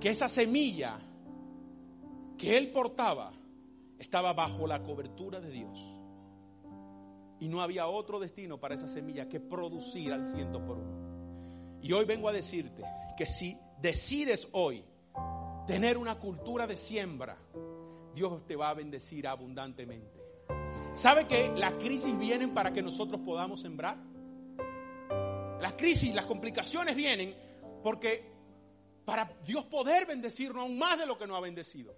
[0.00, 0.98] que esa semilla
[2.36, 3.32] que él portaba
[3.98, 5.92] estaba bajo la cobertura de Dios.
[7.40, 11.07] Y no había otro destino para esa semilla que producir al ciento por uno.
[11.88, 12.84] Y hoy vengo a decirte
[13.16, 14.84] que si decides hoy
[15.66, 17.38] tener una cultura de siembra,
[18.14, 20.20] Dios te va a bendecir abundantemente.
[20.92, 23.96] ¿Sabe que las crisis vienen para que nosotros podamos sembrar?
[25.62, 27.34] Las crisis, las complicaciones vienen
[27.82, 28.34] porque
[29.06, 31.94] para Dios poder bendecirnos aún más de lo que nos ha bendecido.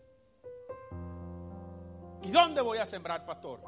[2.22, 3.60] ¿Y dónde voy a sembrar, pastor?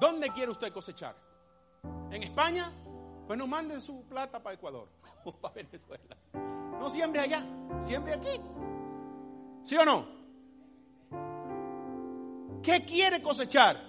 [0.00, 1.14] ¿Dónde quiere usted cosechar?
[2.10, 2.72] ¿En España?
[3.28, 4.99] Pues no manden su plata para Ecuador
[5.40, 6.16] para Venezuela.
[6.78, 7.46] No siembre allá,
[7.82, 8.40] siembre aquí.
[9.64, 10.20] ¿Sí o no?
[12.62, 13.88] ¿Qué quiere cosechar?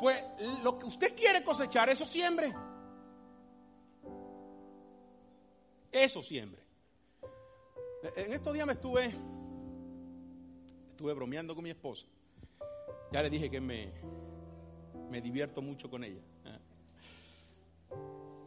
[0.00, 0.22] Pues
[0.62, 2.52] lo que usted quiere cosechar, eso siembre.
[5.90, 6.62] Eso siempre.
[8.16, 9.14] En estos días me estuve,
[10.90, 12.06] estuve bromeando con mi esposa.
[13.12, 13.92] Ya le dije que me,
[15.10, 16.20] me divierto mucho con ella.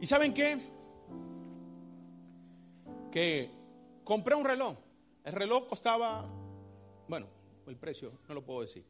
[0.00, 0.75] ¿Y saben qué?
[3.10, 3.50] Que
[4.04, 4.76] compré un reloj.
[5.24, 6.24] El reloj costaba,
[7.08, 7.26] bueno,
[7.66, 8.84] el precio no lo puedo decir,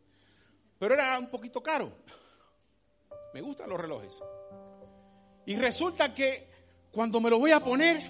[0.79, 1.91] pero era un poquito caro.
[3.33, 4.21] Me gustan los relojes.
[5.47, 6.49] Y resulta que
[6.91, 8.03] cuando me lo voy a poner,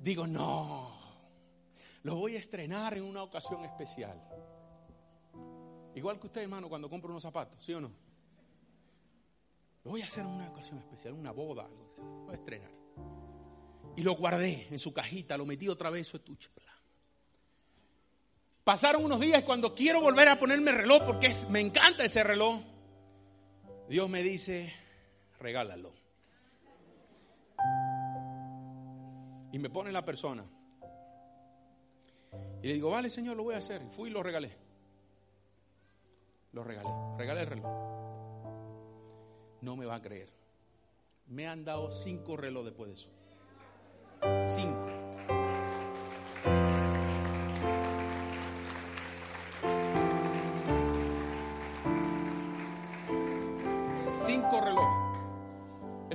[0.00, 0.92] digo, no,
[2.02, 4.20] lo voy a estrenar en una ocasión especial.
[5.94, 7.90] Igual que usted, hermano, cuando compra unos zapatos, ¿sí o no?
[9.84, 11.94] Lo voy a hacer en una ocasión especial, una boda, algo.
[11.96, 12.79] Lo voy a estrenar.
[13.96, 16.48] Y lo guardé en su cajita, lo metí otra vez en su estuche.
[18.64, 22.60] Pasaron unos días cuando quiero volver a ponerme el reloj, porque me encanta ese reloj,
[23.88, 24.72] Dios me dice,
[25.40, 25.92] regálalo.
[29.52, 30.44] Y me pone la persona.
[32.62, 33.82] Y le digo, vale, Señor, lo voy a hacer.
[33.90, 34.56] Fui y lo regalé.
[36.52, 36.90] Lo regalé.
[37.18, 37.66] Regalé el reloj.
[39.62, 40.28] No me va a creer.
[41.26, 43.08] Me han dado cinco relojes después de eso.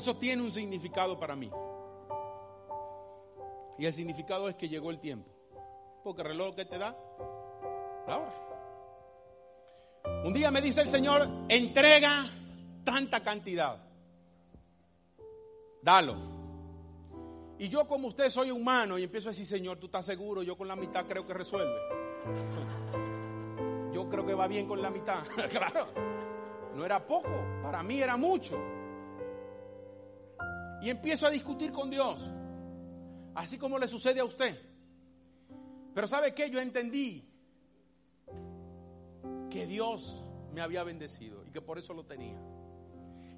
[0.06, 1.50] Eso tiene un significado para mí.
[3.80, 5.32] Y el significado es que llegó el tiempo.
[6.04, 6.96] Porque el reloj que te da,
[8.08, 8.36] la hora.
[10.24, 12.24] Un día me dice el Señor, entrega
[12.84, 13.84] tanta cantidad.
[15.82, 16.18] Dalo.
[17.58, 20.56] Y yo como usted soy humano y empiezo a decir, Señor, tú estás seguro, yo
[20.56, 21.80] con la mitad creo que resuelve.
[23.92, 25.24] Yo creo que va bien con la mitad.
[25.50, 25.88] claro.
[26.76, 27.32] No era poco,
[27.64, 28.75] para mí era mucho.
[30.86, 32.30] Y empiezo a discutir con Dios,
[33.34, 34.56] así como le sucede a usted.
[35.96, 36.48] Pero ¿sabe qué?
[36.52, 37.28] Yo entendí
[39.50, 42.40] que Dios me había bendecido y que por eso lo tenía.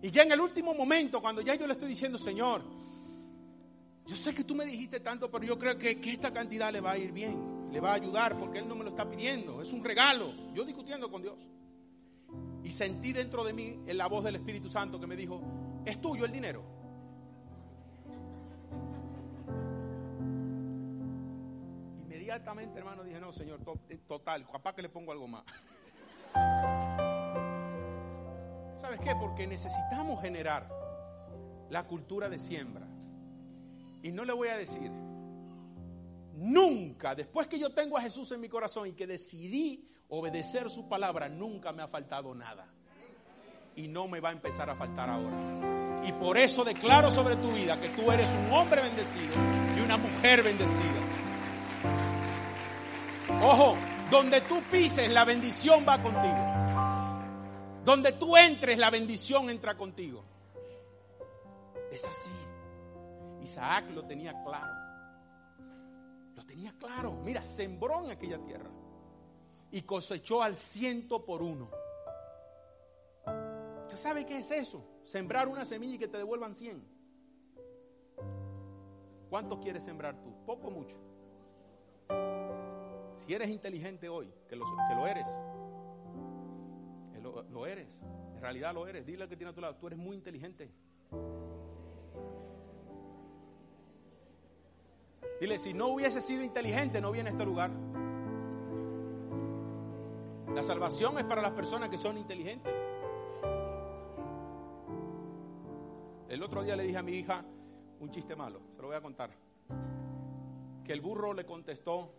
[0.01, 2.63] Y ya en el último momento, cuando ya yo le estoy diciendo, Señor,
[4.05, 6.81] yo sé que tú me dijiste tanto, pero yo creo que, que, esta cantidad le
[6.81, 9.61] va a ir bien, le va a ayudar, porque Él no me lo está pidiendo,
[9.61, 10.33] es un regalo.
[10.53, 11.47] Yo discutiendo con Dios.
[12.65, 15.41] Y sentí dentro de mí en la voz del Espíritu Santo que me dijo,
[15.85, 16.76] es tuyo el dinero.
[22.27, 23.61] Inmediatamente, hermano, dije, no, Señor,
[24.05, 25.45] total, capaz que le pongo algo más.
[28.75, 29.15] ¿Sabes qué?
[29.15, 30.67] Porque necesitamos generar
[31.69, 32.85] la cultura de siembra.
[34.03, 34.91] Y no le voy a decir,
[36.33, 40.89] nunca, después que yo tengo a Jesús en mi corazón y que decidí obedecer su
[40.89, 42.67] palabra, nunca me ha faltado nada.
[43.77, 46.05] Y no me va a empezar a faltar ahora.
[46.05, 49.33] Y por eso declaro sobre tu vida que tú eres un hombre bendecido
[49.77, 51.26] y una mujer bendecida.
[53.43, 53.75] Ojo,
[54.09, 57.83] donde tú pises, la bendición va contigo.
[57.85, 60.23] Donde tú entres, la bendición entra contigo.
[61.91, 62.31] Es así.
[63.41, 64.73] Isaac lo tenía claro.
[66.35, 67.13] Lo tenía claro.
[67.23, 68.69] Mira, sembró en aquella tierra
[69.71, 71.69] y cosechó al ciento por uno.
[73.83, 74.83] ¿Usted sabe qué es eso?
[75.05, 76.83] Sembrar una semilla y que te devuelvan cien.
[79.29, 80.33] ¿Cuánto quieres sembrar tú?
[80.45, 80.97] Poco o mucho.
[83.27, 85.27] Si eres inteligente hoy, que lo, que lo eres,
[87.51, 87.99] lo, eres.
[88.33, 89.05] En realidad lo eres.
[89.05, 90.71] Dile que tiene a tu lado, tú eres muy inteligente.
[95.41, 97.69] Dile, si no hubiese sido inteligente, no viene a este lugar.
[100.55, 102.73] La salvación es para las personas que son inteligentes.
[106.29, 107.43] El otro día le dije a mi hija
[107.99, 109.31] un chiste malo, se lo voy a contar.
[110.85, 112.13] Que el burro le contestó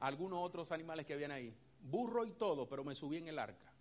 [0.00, 3.72] algunos otros animales que habían ahí burro y todo, pero me subí en el arca.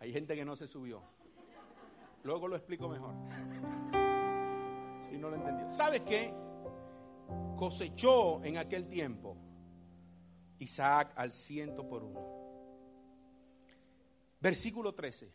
[0.00, 1.02] Hay gente que no se subió.
[2.22, 3.14] Luego lo explico mejor.
[5.00, 5.70] Si no lo entendió.
[5.70, 6.30] ¿Sabes qué?
[7.56, 9.34] Cosechó en aquel tiempo
[10.58, 12.20] Isaac al ciento por uno.
[14.40, 15.32] Versículo 13.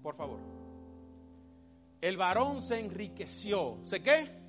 [0.00, 0.38] Por favor.
[2.00, 3.80] El varón se enriqueció.
[3.82, 4.43] ¿Sé qué?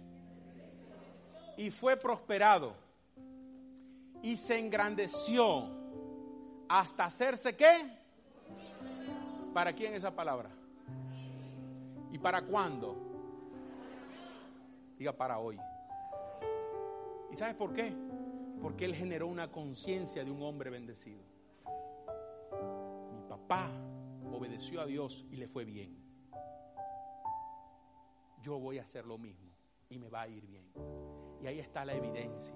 [1.57, 2.75] Y fue prosperado
[4.21, 5.69] y se engrandeció
[6.67, 8.05] hasta hacerse qué?
[9.53, 10.49] ¿Para quién esa palabra?
[12.11, 12.97] ¿Y para cuándo?
[14.97, 15.59] Diga para hoy.
[17.31, 17.93] ¿Y sabes por qué?
[18.61, 21.21] Porque él generó una conciencia de un hombre bendecido.
[23.13, 23.69] Mi papá
[24.31, 26.03] obedeció a Dios y le fue bien.
[28.41, 29.51] Yo voy a hacer lo mismo
[29.89, 30.65] y me va a ir bien.
[31.41, 32.55] Y ahí está la evidencia.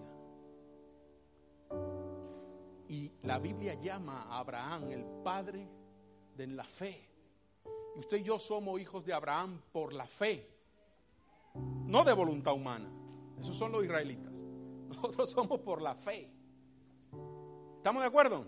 [2.88, 5.70] Y la Biblia llama a Abraham el padre
[6.36, 7.08] de la fe.
[7.96, 10.50] Y usted y yo somos hijos de Abraham por la fe,
[11.54, 12.90] no de voluntad humana.
[13.40, 14.32] Esos son los israelitas.
[14.88, 16.32] Nosotros somos por la fe.
[17.78, 18.46] ¿Estamos de acuerdo?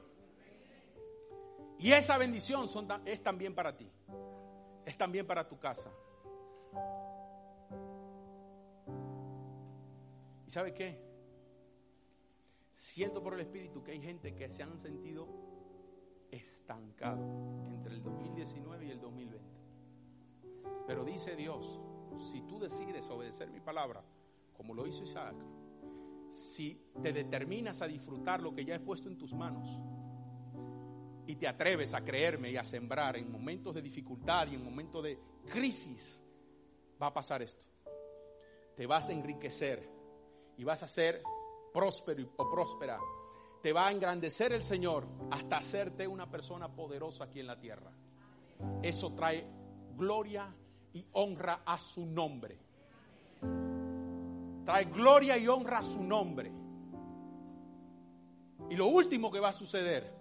[1.77, 2.67] Y esa bendición
[3.05, 3.89] es también para ti.
[4.85, 5.91] Es también para tu casa.
[10.51, 10.99] ¿Y sabe qué?
[12.75, 15.25] Siento por el Espíritu que hay gente que se han sentido
[16.29, 17.23] estancado
[17.69, 19.47] entre el 2019 y el 2020.
[20.85, 21.79] Pero dice Dios,
[22.29, 24.03] si tú decides obedecer mi palabra,
[24.51, 25.37] como lo hizo Isaac,
[26.29, 29.79] si te determinas a disfrutar lo que ya he puesto en tus manos
[31.27, 35.01] y te atreves a creerme y a sembrar en momentos de dificultad y en momentos
[35.01, 35.17] de
[35.49, 36.21] crisis,
[37.01, 37.63] va a pasar esto.
[38.75, 40.00] Te vas a enriquecer
[40.57, 41.23] y vas a ser
[41.73, 42.99] próspero o próspera,
[43.61, 47.91] te va a engrandecer el Señor hasta hacerte una persona poderosa aquí en la tierra.
[48.81, 49.45] Eso trae
[49.95, 50.53] gloria
[50.93, 52.57] y honra a su nombre.
[54.65, 56.51] Trae gloria y honra a su nombre.
[58.69, 60.11] Y lo último que va a suceder,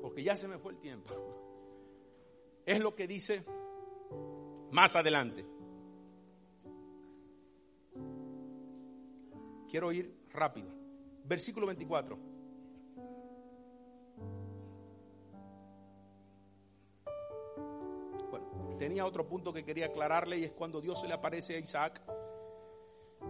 [0.00, 1.12] porque ya se me fue el tiempo,
[2.66, 3.44] es lo que dice
[4.70, 5.46] más adelante.
[9.70, 10.68] Quiero ir rápido.
[11.24, 12.18] Versículo 24.
[18.30, 21.58] Bueno, tenía otro punto que quería aclararle y es cuando Dios se le aparece a
[21.58, 22.02] Isaac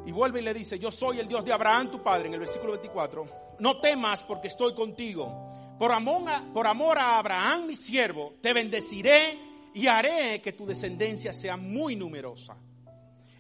[0.07, 2.41] y vuelve y le dice, yo soy el Dios de Abraham, tu padre, en el
[2.41, 3.27] versículo 24.
[3.59, 5.77] No temas porque estoy contigo.
[5.79, 9.39] Por amor, a, por amor a Abraham, mi siervo, te bendeciré
[9.75, 12.57] y haré que tu descendencia sea muy numerosa.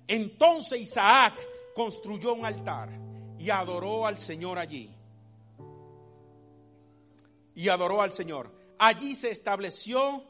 [0.06, 1.34] Entonces Isaac
[1.80, 2.90] construyó un altar
[3.38, 4.90] y adoró al Señor allí.
[7.54, 8.54] Y adoró al Señor.
[8.78, 10.22] Allí se estableció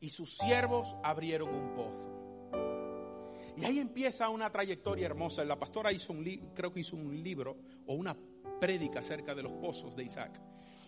[0.00, 3.54] y sus siervos abrieron un pozo.
[3.56, 5.44] Y ahí empieza una trayectoria hermosa.
[5.44, 8.16] La pastora hizo un creo que hizo un libro o una
[8.60, 10.32] prédica acerca de los pozos de Isaac.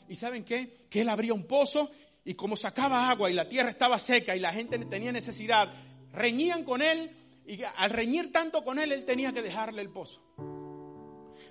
[0.08, 0.88] ¿Y saben qué?
[0.90, 1.88] Que él abría un pozo
[2.24, 5.72] y como sacaba agua y la tierra estaba seca y la gente tenía necesidad,
[6.12, 7.12] reñían con él
[7.46, 10.22] y al reñir tanto con él, él tenía que dejarle el pozo.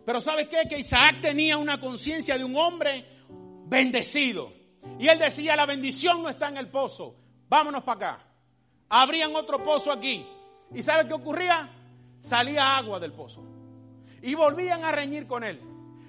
[0.05, 0.67] Pero ¿sabes qué?
[0.69, 3.05] Que Isaac tenía una conciencia de un hombre
[3.65, 4.53] bendecido.
[4.97, 7.15] Y él decía, la bendición no está en el pozo,
[7.47, 8.27] vámonos para acá.
[8.89, 10.25] Abrían otro pozo aquí.
[10.73, 11.69] ¿Y sabe qué ocurría?
[12.19, 13.43] Salía agua del pozo.
[14.21, 15.61] Y volvían a reñir con él.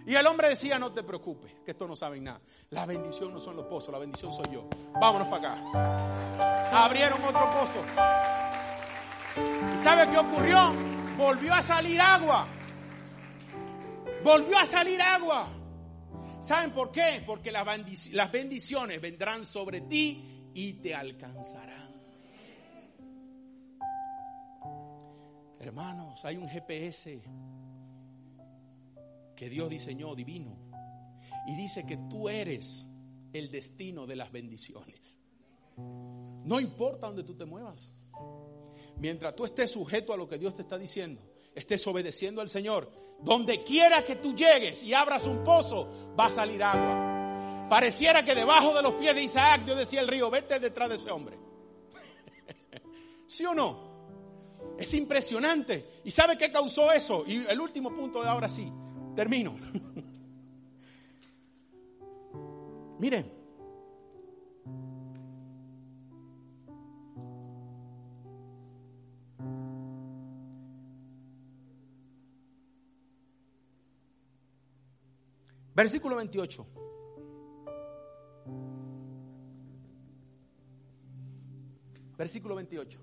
[0.07, 2.41] Y el hombre decía, no te preocupes, que esto no saben nada.
[2.71, 4.69] La bendición no son los pozos, la bendición soy yo.
[5.01, 6.85] Vámonos para acá.
[6.85, 8.60] Abrieron otro pozo.
[9.37, 10.73] ¿Y sabe qué ocurrió?
[11.17, 12.47] Volvió a salir agua.
[14.25, 15.49] Volvió a salir agua.
[16.41, 17.23] ¿Saben por qué?
[17.27, 21.91] Porque las bendiciones vendrán sobre ti y te alcanzarán.
[25.61, 27.23] Hermanos, hay un GPS
[29.37, 30.57] que Dios diseñó divino
[31.47, 32.87] y dice que tú eres
[33.33, 35.19] el destino de las bendiciones.
[35.77, 37.93] No importa dónde tú te muevas.
[39.01, 41.23] Mientras tú estés sujeto a lo que Dios te está diciendo,
[41.55, 42.91] estés obedeciendo al Señor,
[43.23, 47.67] donde quiera que tú llegues y abras un pozo, va a salir agua.
[47.71, 50.97] Pareciera que debajo de los pies de Isaac, Dios decía el río, vete detrás de
[50.97, 51.39] ese hombre.
[53.27, 53.89] ¿Sí o no?
[54.79, 56.03] Es impresionante.
[56.05, 57.25] ¿Y sabe qué causó eso?
[57.27, 58.71] Y el último punto de ahora sí,
[59.17, 59.55] termino.
[62.99, 63.40] Miren,
[75.75, 76.67] Versículo 28.
[82.17, 83.01] Versículo 28.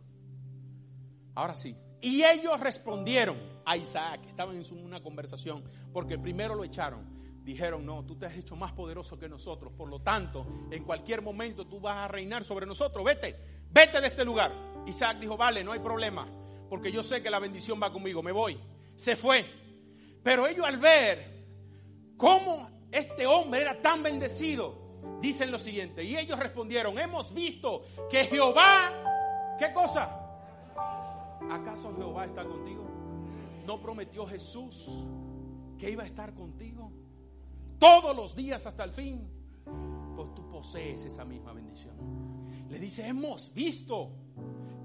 [1.36, 1.76] Ahora sí.
[2.02, 4.22] Y ellos respondieron a Isaac.
[4.28, 7.18] Estaban en una conversación porque primero lo echaron.
[7.44, 9.72] Dijeron, no, tú te has hecho más poderoso que nosotros.
[9.74, 13.04] Por lo tanto, en cualquier momento tú vas a reinar sobre nosotros.
[13.04, 13.36] Vete,
[13.72, 14.54] vete de este lugar.
[14.86, 16.28] Isaac dijo, vale, no hay problema.
[16.70, 18.22] Porque yo sé que la bendición va conmigo.
[18.22, 18.60] Me voy.
[18.96, 19.46] Se fue.
[20.22, 21.37] Pero ellos al ver
[22.18, 24.76] cómo este hombre era tan bendecido,
[25.22, 30.28] dicen lo siguiente, y ellos respondieron, hemos visto que Jehová, ¿qué cosa?
[31.50, 32.84] ¿Acaso Jehová está contigo?
[33.66, 34.90] ¿No prometió Jesús
[35.78, 36.92] que iba a estar contigo
[37.78, 39.30] todos los días hasta el fin?
[40.16, 41.96] Pues tú posees esa misma bendición.
[42.70, 44.12] Le dice, hemos visto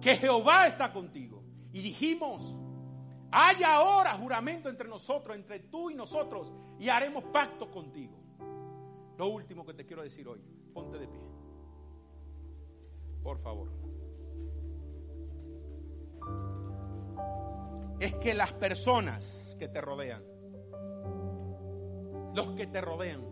[0.01, 1.43] que Jehová está contigo.
[1.72, 2.57] Y dijimos,
[3.33, 8.12] hay ahora juramento entre nosotros, entre tú y nosotros, y haremos pacto contigo.
[9.16, 10.41] Lo último que te quiero decir hoy,
[10.74, 11.20] ponte de pie.
[13.22, 13.70] Por favor.
[17.99, 20.22] Es que las personas que te rodean,
[22.35, 23.24] los que te rodean,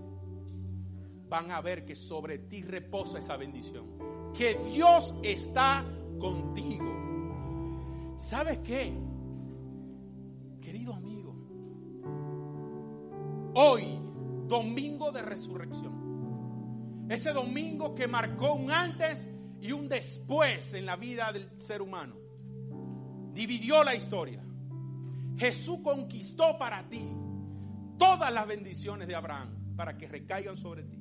[1.28, 4.32] van a ver que sobre ti reposa esa bendición.
[4.32, 5.84] Que Dios está
[6.18, 8.14] contigo.
[8.16, 8.92] ¿Sabes qué?
[13.54, 13.98] Hoy,
[14.46, 19.26] domingo de resurrección, ese domingo que marcó un antes
[19.60, 22.16] y un después en la vida del ser humano,
[23.32, 24.44] dividió la historia.
[25.36, 27.12] Jesús conquistó para ti
[27.98, 30.98] todas las bendiciones de Abraham para que recaigan sobre ti.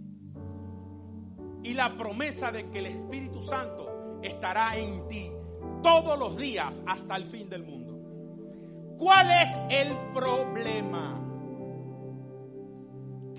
[1.64, 5.32] Y la promesa de que el Espíritu Santo estará en ti
[5.84, 8.97] todos los días hasta el fin del mundo.
[8.97, 11.28] ¿Cuál es el problema?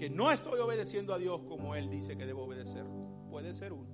[0.01, 3.27] Que no estoy obedeciendo a Dios como Él dice que debo obedecerlo.
[3.29, 3.91] Puede ser uno.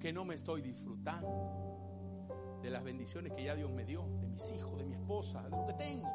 [0.00, 4.50] Que no me estoy disfrutando de las bendiciones que ya Dios me dio, de mis
[4.52, 6.08] hijos, de mi esposa, de lo que tengo.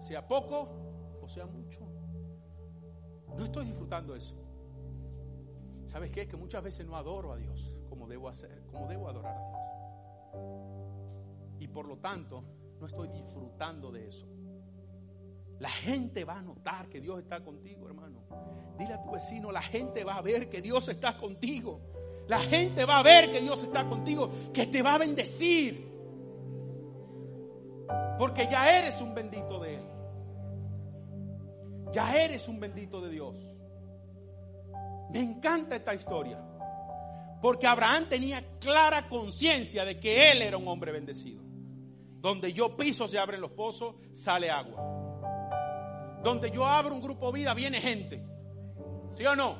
[0.00, 0.70] Sea poco
[1.20, 1.80] o sea mucho.
[3.36, 4.36] No estoy disfrutando eso.
[5.84, 6.26] ¿Sabes qué?
[6.26, 9.60] Que muchas veces no adoro a Dios como debo hacer, como debo adorar a Dios.
[11.58, 12.42] Y por lo tanto,
[12.80, 14.26] no estoy disfrutando de eso.
[15.60, 18.22] La gente va a notar que Dios está contigo, hermano.
[18.78, 21.80] Dile a tu vecino, la gente va a ver que Dios está contigo.
[22.28, 25.90] La gente va a ver que Dios está contigo, que te va a bendecir.
[28.18, 29.82] Porque ya eres un bendito de Él.
[31.92, 33.36] Ya eres un bendito de Dios.
[35.12, 36.40] Me encanta esta historia.
[37.42, 41.42] Porque Abraham tenía clara conciencia de que él era un hombre bendecido.
[42.20, 44.99] Donde yo piso se abren los pozos, sale agua.
[46.22, 48.22] Donde yo abro un grupo vida, viene gente.
[49.14, 49.56] ¿Sí o no?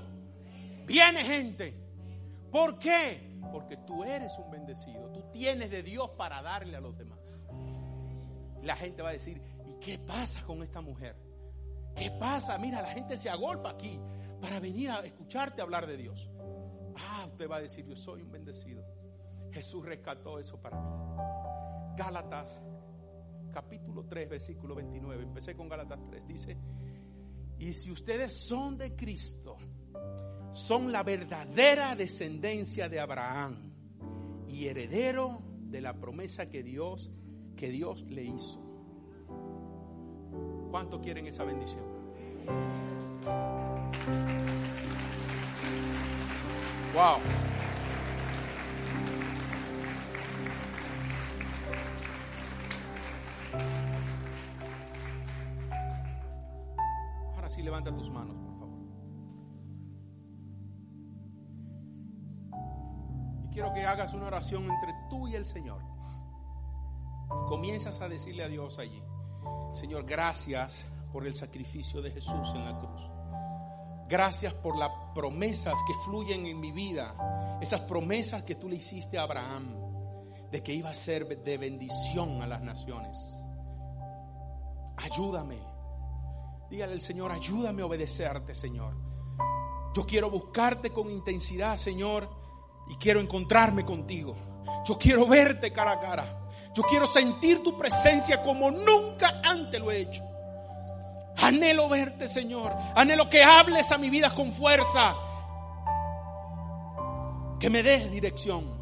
[0.86, 1.74] Viene gente.
[2.50, 3.38] ¿Por qué?
[3.52, 5.10] Porque tú eres un bendecido.
[5.10, 7.18] Tú tienes de Dios para darle a los demás.
[8.62, 11.16] La gente va a decir, ¿y qué pasa con esta mujer?
[11.96, 12.58] ¿Qué pasa?
[12.58, 13.98] Mira, la gente se agolpa aquí
[14.40, 16.30] para venir a escucharte hablar de Dios.
[16.96, 18.84] Ah, usted va a decir, yo soy un bendecido.
[19.52, 20.88] Jesús rescató eso para mí.
[21.96, 22.60] Gálatas
[23.50, 25.22] capítulo 3, versículo 29.
[25.22, 26.26] Empecé con Gálatas 3.
[26.26, 26.56] Dice,
[27.58, 29.56] y si ustedes son de Cristo,
[30.52, 33.72] son la verdadera descendencia de Abraham
[34.48, 37.10] y heredero de la promesa que Dios,
[37.56, 38.60] que Dios le hizo.
[40.70, 41.84] ¿Cuánto quieren esa bendición?
[46.94, 47.18] Wow.
[57.58, 58.80] Y levanta tus manos, por favor.
[63.44, 65.82] Y quiero que hagas una oración entre tú y el Señor.
[67.48, 69.02] Comienzas a decirle a Dios allí,
[69.72, 73.08] Señor, gracias por el sacrificio de Jesús en la cruz.
[74.08, 77.58] Gracias por las promesas que fluyen en mi vida.
[77.60, 79.76] Esas promesas que tú le hiciste a Abraham
[80.50, 83.39] de que iba a ser de bendición a las naciones.
[85.02, 85.70] Ayúdame
[86.70, 88.94] Dígale al Señor, ayúdame a obedecerte, Señor.
[89.92, 92.30] Yo quiero buscarte con intensidad, Señor,
[92.88, 94.36] y quiero encontrarme contigo.
[94.86, 96.48] Yo quiero verte cara a cara.
[96.72, 100.22] Yo quiero sentir tu presencia como nunca antes lo he hecho.
[101.38, 102.72] Anhelo verte, Señor.
[102.94, 105.16] Anhelo que hables a mi vida con fuerza.
[107.58, 108.80] Que me des dirección.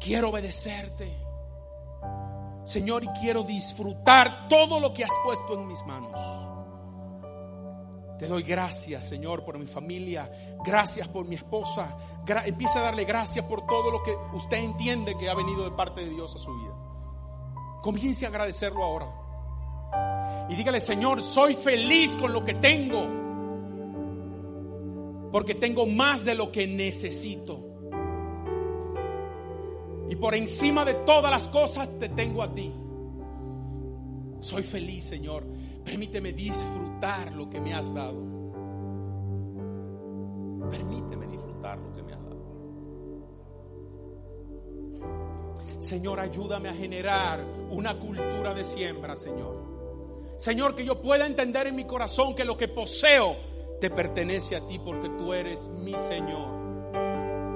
[0.00, 1.25] Quiero obedecerte.
[2.66, 6.18] Señor, y quiero disfrutar todo lo que has puesto en mis manos.
[8.18, 10.28] Te doy gracias, Señor, por mi familia.
[10.64, 11.96] Gracias por mi esposa.
[12.44, 16.04] empieza a darle gracias por todo lo que usted entiende que ha venido de parte
[16.04, 16.74] de Dios a su vida.
[17.82, 20.46] Comience a agradecerlo ahora.
[20.48, 23.06] Y dígale, Señor, soy feliz con lo que tengo.
[25.30, 27.75] Porque tengo más de lo que necesito.
[30.08, 32.72] Y por encima de todas las cosas te tengo a ti.
[34.40, 35.44] Soy feliz, Señor
[35.86, 38.20] Permíteme disfrutar lo que me has dado.
[40.68, 42.36] Permíteme disfrutar lo que me has dado.
[45.78, 50.34] Señor, ayúdame a generar una cultura de siembra, Señor.
[50.38, 53.36] Señor, que yo pueda entender en mi corazón que lo que poseo
[53.80, 56.66] te pertenece a ti porque tú eres mi Señor.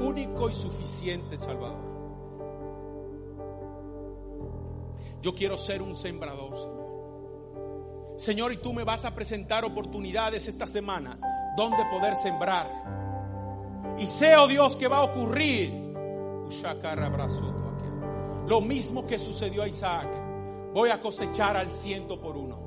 [0.03, 1.89] único y suficiente Salvador.
[5.23, 6.81] Yo quiero ser un sembrador, Señor.
[8.16, 11.18] Señor, y tú me vas a presentar oportunidades esta semana
[11.57, 12.71] donde poder sembrar.
[13.99, 15.73] Y sé, oh Dios, que va a ocurrir.
[18.47, 20.09] Lo mismo que sucedió a Isaac.
[20.75, 22.59] Voy a cosechar al ciento por uno.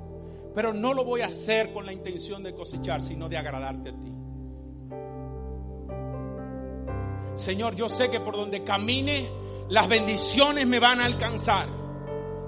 [0.55, 3.93] Pero no lo voy a hacer con la intención de cosechar, sino de agradarte a
[3.93, 4.13] ti.
[7.35, 9.29] Señor, yo sé que por donde camine,
[9.69, 11.82] las bendiciones me van a alcanzar.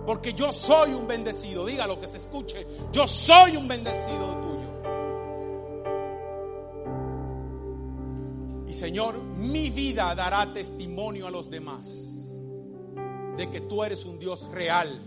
[0.06, 1.66] Porque yo soy un bendecido.
[1.66, 2.68] Diga lo que se escuche.
[2.92, 4.56] Yo soy un bendecido tuyo.
[8.68, 12.16] Y Señor, mi vida dará testimonio a los demás
[13.38, 15.02] de que tú eres un Dios real.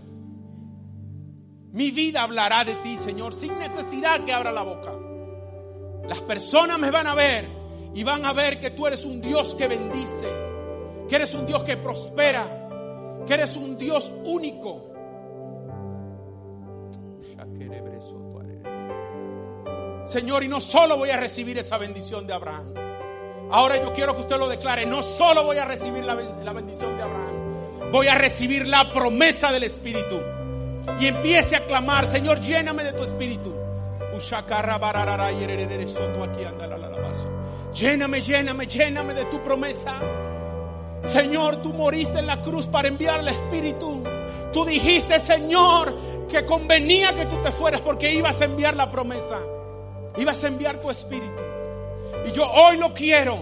[1.71, 4.93] Mi vida hablará de ti, Señor, sin necesidad que abra la boca.
[6.07, 7.45] Las personas me van a ver
[7.93, 10.27] y van a ver que tú eres un Dios que bendice,
[11.07, 14.88] que eres un Dios que prospera, que eres un Dios único
[20.09, 22.73] Señor, y no solo voy a recibir esa bendición de Abraham.
[23.51, 24.87] Ahora yo quiero que usted lo declare.
[24.87, 27.91] No solo voy a recibir la, bendición de Abraham.
[27.91, 30.19] Voy a recibir la promesa del Espíritu.
[30.99, 33.55] Y empiece a clamar, Señor, lléname de tu Espíritu.
[37.75, 39.93] Lléname, lléname, lléname de tu promesa.
[41.03, 44.03] Señor, tú moriste en la cruz para enviar el Espíritu.
[44.51, 45.95] Tú dijiste, Señor,
[46.27, 49.39] que convenía que tú te fueras porque ibas a enviar la promesa
[50.21, 51.41] ibas a enviar tu espíritu.
[52.25, 53.37] Y yo hoy lo quiero.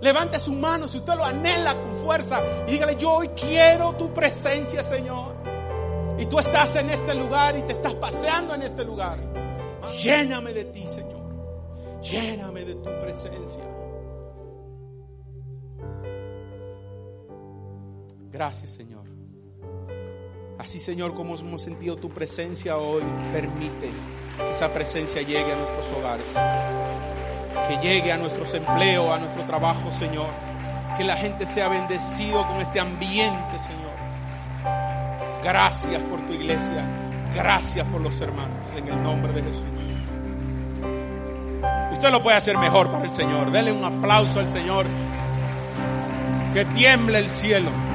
[0.00, 4.12] Levante su mano si usted lo anhela con fuerza y dígale, yo hoy quiero tu
[4.12, 5.34] presencia, Señor.
[6.18, 9.18] Y tú estás en este lugar y te estás paseando en este lugar.
[10.02, 11.22] Lléname de ti, Señor.
[12.02, 13.62] Lléname de tu presencia.
[18.30, 19.11] Gracias, Señor.
[20.62, 23.02] Así, Señor, como hemos sentido tu presencia hoy,
[23.32, 23.90] permite
[24.36, 26.26] que esa presencia llegue a nuestros hogares,
[27.66, 30.28] que llegue a nuestros empleos, a nuestro trabajo, Señor.
[30.96, 33.90] Que la gente sea bendecido con este ambiente, Señor.
[35.42, 36.86] Gracias por tu iglesia.
[37.34, 38.64] Gracias por los hermanos.
[38.76, 39.64] En el nombre de Jesús.
[41.90, 43.50] Usted lo puede hacer mejor para el Señor.
[43.50, 44.86] Dele un aplauso al Señor.
[46.54, 47.91] Que tiemble el cielo.